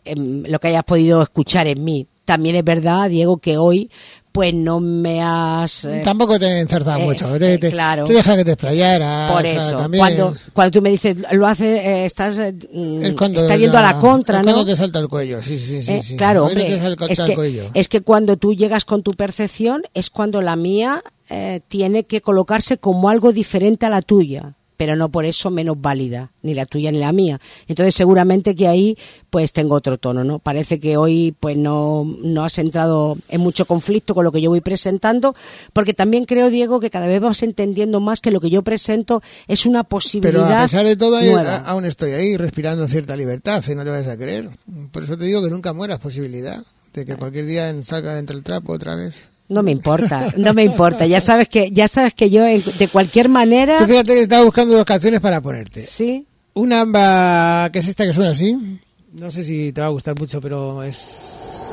em, 0.06 0.43
lo 0.43 0.60
que 0.60 0.67
hayas 0.67 0.84
podido 0.84 1.23
escuchar 1.23 1.67
en 1.67 1.84
mí 1.84 2.08
también 2.28 2.58
es 2.58 2.65
verdad, 2.65 3.10
Diego, 3.10 3.38
que 3.38 3.58
hoy 3.58 3.89
pues 4.38 4.54
no 4.54 4.80
me 4.80 5.19
has... 5.19 5.86
Eh, 5.86 6.02
Tampoco 6.04 6.38
te 6.38 6.60
enzarzas 6.60 7.00
eh, 7.00 7.04
mucho. 7.04 7.39
Te, 7.39 7.58
claro. 7.58 8.04
Te 8.04 8.13
dejas 8.13 8.36
que 8.36 8.45
te 8.45 8.52
explayaras. 8.52 9.32
Por 9.32 9.43
eso. 9.47 9.89
cuando, 9.97 10.36
cuando 10.54 10.71
tú 10.71 10.82
me 10.84 10.91
dices, 10.91 11.15
lo 11.32 11.47
haces, 11.47 11.80
eh, 11.80 12.06
estás, 12.06 12.38
mm, 12.38 13.02
estás 13.02 13.60
yendo 13.60 13.80
a 13.80 13.82
la 13.82 13.97
contra, 13.97 14.41
es 14.41 14.45
¿no? 14.45 14.54
cuando 14.54 14.71
te 14.71 14.78
salta 14.78 15.00
el 15.00 15.08
cuello, 15.08 15.41
sí, 15.41 15.58
sí, 15.58 15.82
sí. 15.82 16.04
sí. 16.04 16.17
Claro, 16.17 16.45
hombre, 16.45 16.71
es, 16.71 17.19
que, 17.19 17.71
es 17.73 17.88
que 17.88 18.02
cuando 18.02 18.38
tú 18.38 18.54
llegas 18.54 18.86
con 18.86 19.02
tu 19.02 19.10
percepción 19.10 19.82
es 19.95 20.12
cuando 20.12 20.43
la 20.43 20.56
mía 20.56 21.02
tiene 21.67 22.04
que 22.04 22.21
colocarse 22.21 22.78
como 22.78 23.10
algo 23.10 23.34
diferente 23.34 23.88
a 23.88 23.89
la 23.89 24.04
tuya 24.04 24.54
pero 24.78 24.96
no 24.96 25.10
por 25.10 25.26
eso 25.26 25.50
menos 25.50 25.82
válida, 25.82 26.32
ni 26.44 26.54
la 26.54 26.66
tuya 26.66 26.92
ni 26.92 27.00
la 27.00 27.12
mía. 27.12 27.42
Entonces 27.68 27.96
seguramente 27.96 28.56
que 28.56 28.68
ahí 28.68 28.98
pues 29.30 29.52
tengo 29.52 29.76
otro 29.76 29.98
tono, 29.98 30.24
¿no? 30.24 30.40
Parece 30.40 30.80
que 30.80 30.96
hoy 30.96 31.36
pues 31.40 31.58
no, 31.58 32.06
no 32.22 32.46
has 32.46 32.58
entrado 32.60 33.18
en 33.28 33.42
mucho 33.42 33.66
conflicto 33.66 34.16
con 34.16 34.24
lo 34.24 34.32
que 34.32 34.42
yo 34.42 34.50
voy 34.50 34.62
presentando, 34.62 35.36
porque 35.74 35.94
también 35.94 36.26
creo, 36.26 36.50
Diego, 36.50 36.80
que 36.80 36.90
cada 36.90 37.08
vez 37.08 37.20
vas 37.20 37.44
entendiendo 37.44 38.00
más 38.00 38.22
que 38.22 38.32
lo 38.32 38.40
que 38.40 38.50
yo 38.50 38.62
presento 38.62 39.22
es 39.48 39.66
una 39.66 39.84
posibilidad 39.84 40.46
Pero 40.46 40.56
a 40.56 40.63
pesar 40.63 40.86
de 40.86 40.96
todo, 40.96 41.18
aún 41.66 41.86
estoy 41.86 42.12
ahí 42.12 42.38
respirando 42.38 42.88
cierta 42.88 43.16
libertad, 43.16 43.63
y 43.68 43.76
no 43.76 43.84
te 43.84 43.90
vas 43.90 44.08
a 44.08 44.18
creer. 44.18 44.50
Por 44.92 45.04
eso 45.04 45.18
te 45.18 45.26
digo 45.26 45.44
que 45.44 45.50
nunca 45.50 45.74
mueras 45.74 46.00
posibilidad 46.00 46.63
de 46.94 47.06
que 47.06 47.16
cualquier 47.16 47.46
día 47.46 47.84
salga 47.84 48.18
entre 48.18 48.36
el 48.36 48.44
trapo 48.44 48.74
otra 48.74 48.96
vez. 48.96 49.16
No 49.50 49.64
me 49.64 49.72
importa, 49.72 50.34
no 50.38 50.54
me 50.54 50.64
importa. 50.64 51.06
Ya 51.06 51.20
sabes 51.20 51.48
que, 51.48 51.72
ya 51.72 51.88
sabes 51.88 52.14
que 52.14 52.30
yo 52.30 52.44
de 52.44 52.90
cualquier 52.92 53.30
manera. 53.30 53.78
Tú 53.78 53.86
fíjate 53.86 54.14
que 54.14 54.22
estaba 54.22 54.44
buscando 54.44 54.76
dos 54.76 54.86
canciones 54.86 55.20
para 55.20 55.42
ponerte. 55.42 55.84
Sí. 55.84 56.28
Una 56.54 57.70
que 57.72 57.80
es 57.80 57.88
esta 57.88 58.06
que 58.06 58.14
suena 58.14 58.32
así. 58.32 58.80
No 59.14 59.32
sé 59.32 59.44
si 59.44 59.72
te 59.72 59.82
va 59.82 59.88
a 59.88 59.92
gustar 59.92 60.20
mucho, 60.20 60.42
pero 60.42 60.84
es 60.84 61.66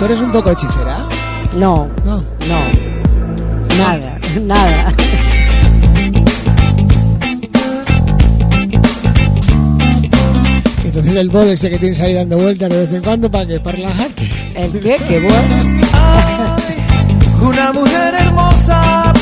¿Tú 0.00 0.06
eres 0.06 0.20
un 0.22 0.32
poco 0.32 0.50
hechicera? 0.50 0.96
No, 1.58 1.86
no, 2.06 2.24
no, 2.48 2.60
nada, 3.76 4.18
nada. 4.40 4.94
Entonces 10.82 11.16
el 11.16 11.28
bol 11.28 11.48
ese 11.48 11.68
que 11.68 11.78
tienes 11.78 12.00
ahí 12.00 12.14
dando 12.14 12.38
vueltas 12.38 12.70
de 12.70 12.78
vez 12.78 12.92
en 12.94 13.02
cuando 13.02 13.30
para 13.30 13.44
que 13.44 13.60
para 13.60 13.76
relajarte. 13.76 14.26
¿El 14.54 14.80
qué? 14.80 14.96
¿Qué 15.06 15.20
bueno? 15.20 15.80
una 17.42 17.72
mujer 17.74 18.14
hermosa, 18.20 19.12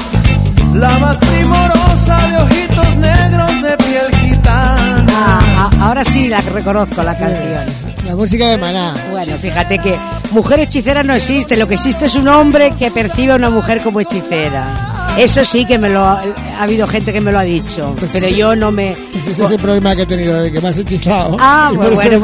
la 0.74 0.98
más 1.00 1.18
primorosa 1.18 2.28
de 2.28 2.36
ojitos 2.36 2.96
negros 2.98 3.62
de 3.62 3.76
piel 3.78 4.14
gitana. 4.20 5.08
Ah, 5.10 5.40
ah 5.56 5.86
ahora 5.88 6.04
sí 6.04 6.28
la 6.28 6.40
reconozco 6.40 7.02
la 7.02 7.18
canción. 7.18 7.64
La 8.06 8.14
música 8.14 8.48
de 8.48 8.58
Maná. 8.58 8.94
Bueno, 9.10 9.36
fíjate 9.36 9.76
que 9.80 9.98
mujer 10.30 10.60
hechicera 10.60 11.02
no 11.02 11.14
existe, 11.14 11.56
lo 11.56 11.66
que 11.66 11.74
existe 11.74 12.06
es 12.06 12.14
un 12.14 12.28
hombre 12.28 12.74
que 12.78 12.90
percibe 12.90 13.32
a 13.32 13.36
una 13.36 13.50
mujer 13.50 13.82
como 13.82 14.00
hechicera. 14.00 15.14
Eso 15.18 15.44
sí 15.44 15.64
que 15.64 15.78
me 15.78 15.88
lo 15.88 16.04
ha, 16.04 16.22
habido 16.60 16.86
gente 16.86 17.12
que 17.12 17.20
me 17.20 17.32
lo 17.32 17.38
ha 17.38 17.42
dicho, 17.42 17.94
pues 17.98 18.12
pero 18.12 18.28
yo 18.28 18.54
no 18.54 18.70
me 18.70 18.92
ese 18.92 19.32
es 19.32 19.50
el 19.50 19.58
problema 19.58 19.96
que 19.96 20.02
he 20.02 20.06
tenido 20.06 20.40
de 20.40 20.52
que 20.52 20.60
me 20.60 20.68
has 20.68 20.78
hechizado. 20.78 21.36
Ah, 21.40 21.72
pues 21.74 21.90
bueno, 21.94 22.20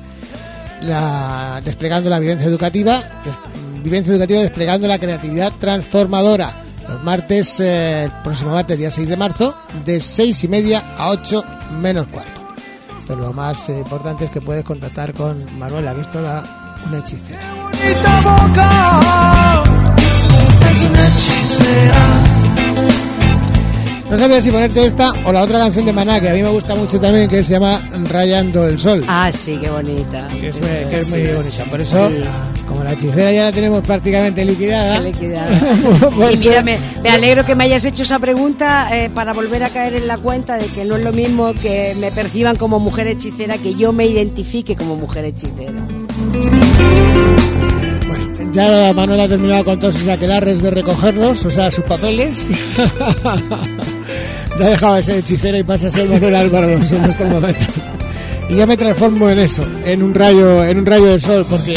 La, 0.82 1.60
desplegando 1.64 2.08
la 2.10 2.20
vivencia 2.20 2.48
educativa, 2.48 3.02
vivencia 3.82 4.12
educativa 4.12 4.40
desplegando 4.40 4.86
la 4.86 4.98
creatividad 4.98 5.52
transformadora. 5.58 6.62
Los 6.88 7.02
martes, 7.04 7.60
eh, 7.60 8.04
el 8.04 8.10
próximo 8.22 8.52
martes, 8.52 8.78
día 8.78 8.90
6 8.90 9.08
de 9.08 9.16
marzo, 9.16 9.54
de 9.84 10.00
6 10.00 10.44
y 10.44 10.48
media 10.48 10.82
a 10.96 11.10
8 11.10 11.44
menos 11.80 12.06
cuarto. 12.08 12.42
Pero 13.06 13.20
lo 13.20 13.32
más 13.32 13.68
importante 13.68 14.26
es 14.26 14.30
que 14.30 14.40
puedes 14.40 14.64
contactar 14.64 15.12
con 15.14 15.58
Manuela, 15.58 15.94
que 15.94 16.02
es 16.02 16.10
toda 16.10 16.61
una 16.86 16.98
hechicera. 16.98 17.40
No 24.12 24.18
sabía 24.18 24.42
si 24.42 24.50
ponerte 24.50 24.84
esta 24.84 25.10
o 25.24 25.32
la 25.32 25.40
otra 25.40 25.58
canción 25.58 25.86
de 25.86 25.92
Maná, 25.94 26.20
que 26.20 26.28
a 26.28 26.34
mí 26.34 26.42
me 26.42 26.50
gusta 26.50 26.74
mucho 26.74 27.00
también, 27.00 27.30
que 27.30 27.42
se 27.42 27.54
llama 27.54 27.80
Rayando 28.10 28.66
el 28.66 28.78
Sol. 28.78 29.02
Ah, 29.08 29.32
sí, 29.32 29.56
qué 29.58 29.70
bonita. 29.70 30.28
Que 30.28 30.48
es, 30.48 31.08
muy 31.08 31.22
bonita. 31.28 31.64
Por 31.64 31.80
eso, 31.80 32.10
como 32.68 32.84
la 32.84 32.92
hechicera 32.92 33.32
ya 33.32 33.44
la 33.44 33.52
tenemos 33.52 33.82
prácticamente 33.82 34.44
liquidada. 34.44 35.00
liquidada. 35.00 35.58
pues 36.14 36.44
me, 36.62 36.78
alegro 37.08 37.46
que 37.46 37.54
me 37.54 37.64
hayas 37.64 37.86
hecho 37.86 38.02
esa 38.02 38.18
pregunta 38.18 38.94
eh, 38.94 39.08
para 39.08 39.32
volver 39.32 39.64
a 39.64 39.70
caer 39.70 39.94
en 39.94 40.06
la 40.06 40.18
cuenta 40.18 40.58
de 40.58 40.66
que 40.66 40.84
no 40.84 40.96
es 40.96 41.04
lo 41.04 41.12
mismo 41.14 41.54
que 41.54 41.96
me 41.98 42.12
perciban 42.12 42.56
como 42.56 42.78
mujer 42.80 43.06
hechicera 43.06 43.56
que 43.56 43.74
yo 43.76 43.94
me 43.94 44.06
identifique 44.06 44.76
como 44.76 44.94
mujer 44.94 45.24
hechicera. 45.24 45.72
Bueno, 48.08 48.52
ya 48.52 48.92
Manuel 48.94 49.20
ha 49.20 49.28
terminado 49.28 49.64
con 49.64 49.80
todos 49.80 49.94
sus 49.94 50.08
aquelarres 50.08 50.62
de 50.62 50.70
recogerlos, 50.70 51.44
o 51.44 51.50
sea, 51.50 51.70
sus 51.70 51.84
papeles. 51.84 52.46
ya 54.58 54.66
ha 54.66 54.70
dejado 54.70 54.94
de 54.96 55.02
ser 55.02 55.18
hechicero 55.18 55.58
y 55.58 55.62
pasa 55.62 55.88
a 55.88 55.90
ser 55.90 56.08
Manuel 56.08 56.36
Álvaro 56.36 56.68
en 56.68 56.82
estos 56.82 57.28
momentos. 57.28 57.66
Y 58.48 58.56
yo 58.56 58.66
me 58.66 58.76
transformo 58.76 59.30
en 59.30 59.38
eso, 59.38 59.62
en 59.84 60.02
un 60.02 60.12
rayo, 60.12 60.64
en 60.64 60.78
un 60.78 60.86
rayo 60.86 61.06
del 61.06 61.20
sol, 61.20 61.46
porque 61.48 61.76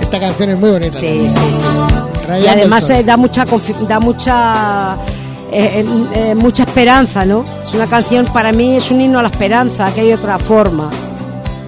esta 0.00 0.18
canción 0.18 0.50
es 0.50 0.58
muy 0.58 0.70
bonita. 0.70 0.98
Sí, 0.98 1.28
sí, 1.28 1.34
sí. 1.36 2.44
y 2.44 2.46
además 2.48 2.90
eh, 2.90 3.04
da 3.04 3.16
mucha 3.16 3.44
da 3.88 4.00
mucha 4.00 4.96
eh, 5.52 5.84
eh, 6.14 6.34
mucha 6.34 6.64
esperanza, 6.64 7.24
¿no? 7.24 7.44
Es 7.62 7.72
una 7.74 7.86
canción 7.86 8.26
para 8.26 8.52
mí 8.52 8.76
es 8.76 8.90
un 8.90 9.00
himno 9.00 9.20
a 9.20 9.22
la 9.22 9.28
esperanza, 9.28 9.92
que 9.94 10.00
hay 10.00 10.12
otra 10.12 10.38
forma. 10.38 10.90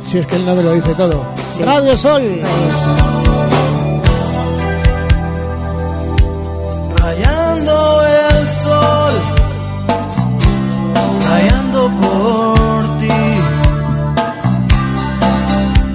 Si 0.05 0.19
es 0.19 0.27
que 0.27 0.37
el 0.37 0.45
nombre 0.45 0.65
lo 0.65 0.73
dice 0.73 0.95
todo. 0.95 1.38
Radio 1.65 1.97
Sol. 1.99 2.41
Rayando 6.97 8.03
el 8.07 8.49
sol, 8.49 9.15
rayando 11.29 11.91
por 12.01 12.99
ti. 12.99 13.21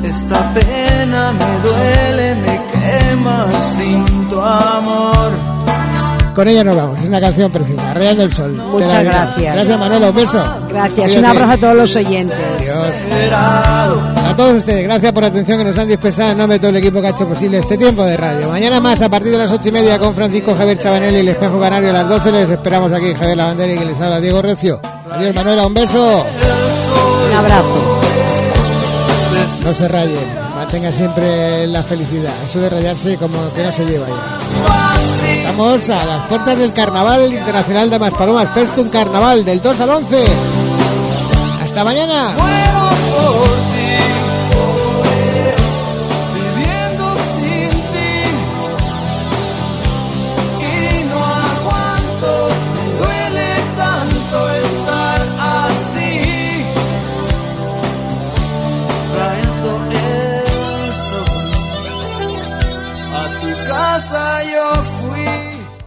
Esta 0.04 0.40
pena 0.54 1.32
me 1.32 1.52
duele, 1.68 2.36
me 2.36 2.62
quema 2.72 3.48
sin 3.62 4.30
tu 4.30 4.42
amor 4.42 5.53
con 6.34 6.48
ella 6.48 6.64
nos 6.64 6.76
vamos. 6.76 7.00
Es 7.00 7.08
una 7.08 7.22
canción 7.22 7.52
preciosa, 7.52 7.94
Rayando 7.94 8.24
el 8.24 8.32
Sol. 8.32 8.52
Muchas 8.52 9.04
gracias. 9.04 9.56
Gracias, 9.56 9.80
Manuela. 9.80 10.10
Un 10.10 10.16
beso. 10.16 10.44
Gracias. 10.70 10.94
Cuídate. 10.94 11.20
Un 11.20 11.26
abrazo 11.26 11.52
a 11.52 11.58
todos 11.58 11.76
los 11.76 11.96
oyentes. 11.96 12.38
Adiós. 12.62 12.96
A 14.26 14.36
todos 14.36 14.58
ustedes, 14.58 14.84
gracias 14.84 15.12
por 15.12 15.24
la 15.24 15.30
atención 15.30 15.60
que 15.60 15.64
nos 15.64 15.78
han 15.78 15.88
dispensado 15.88 16.32
en 16.32 16.38
nombre 16.38 16.56
de 16.56 16.60
todo 16.60 16.70
el 16.70 16.78
equipo 16.78 17.02
que 17.02 17.08
ha 17.08 17.10
hecho 17.12 17.28
posible 17.28 17.60
este 17.60 17.78
tiempo 17.78 18.04
de 18.04 18.18
radio. 18.18 18.50
Mañana 18.50 18.80
más 18.80 19.02
a 19.02 19.10
partir 19.10 19.32
de 19.32 19.38
las 19.38 19.52
ocho 19.52 19.70
y 19.70 19.72
media 19.72 20.00
con 20.00 20.14
Francisco 20.14 20.56
Javier 20.56 20.80
Chabanelli 20.80 21.18
y 21.18 21.20
el 21.20 21.30
Espejo 21.30 21.60
Canario 21.60 21.92
a 21.92 21.94
las 21.94 22.10
12. 22.10 22.32
Les 22.32 22.50
esperamos 22.50 22.92
aquí 22.92 23.14
Javier 23.14 23.38
Lavandera 23.38 23.74
y 23.74 23.78
que 23.78 23.86
les 23.86 24.02
habla 24.02 24.20
Diego 24.20 24.42
Recio. 24.42 24.80
Adiós, 25.12 25.36
Manuela. 25.36 25.68
Un 25.68 25.74
beso. 25.74 26.26
Un 27.30 27.38
abrazo. 27.38 28.02
No 29.64 29.74
se 29.74 29.88
rayen. 29.88 30.44
Mantenga 30.56 30.92
siempre 30.92 31.68
la 31.68 31.84
felicidad. 31.84 32.34
Eso 32.44 32.60
de 32.60 32.70
rayarse 32.70 33.18
como 33.18 33.54
que 33.54 33.64
no 33.64 33.72
se 33.72 33.86
lleva 33.86 34.08
ya. 34.08 34.93
Estamos 35.32 35.90
a 35.90 36.06
las 36.06 36.28
puertas 36.28 36.58
del 36.58 36.74
Carnaval 36.74 37.34
Internacional 37.34 37.90
de 37.90 38.00
Maspalomas 38.00 38.50
Festum 38.54 38.90
Carnaval 38.90 39.46
del 39.46 39.62
2 39.62 39.80
al 39.82 39.90
11. 39.90 40.26
Hasta 41.62 41.84
mañana. 41.84 42.36
casa 63.94 64.43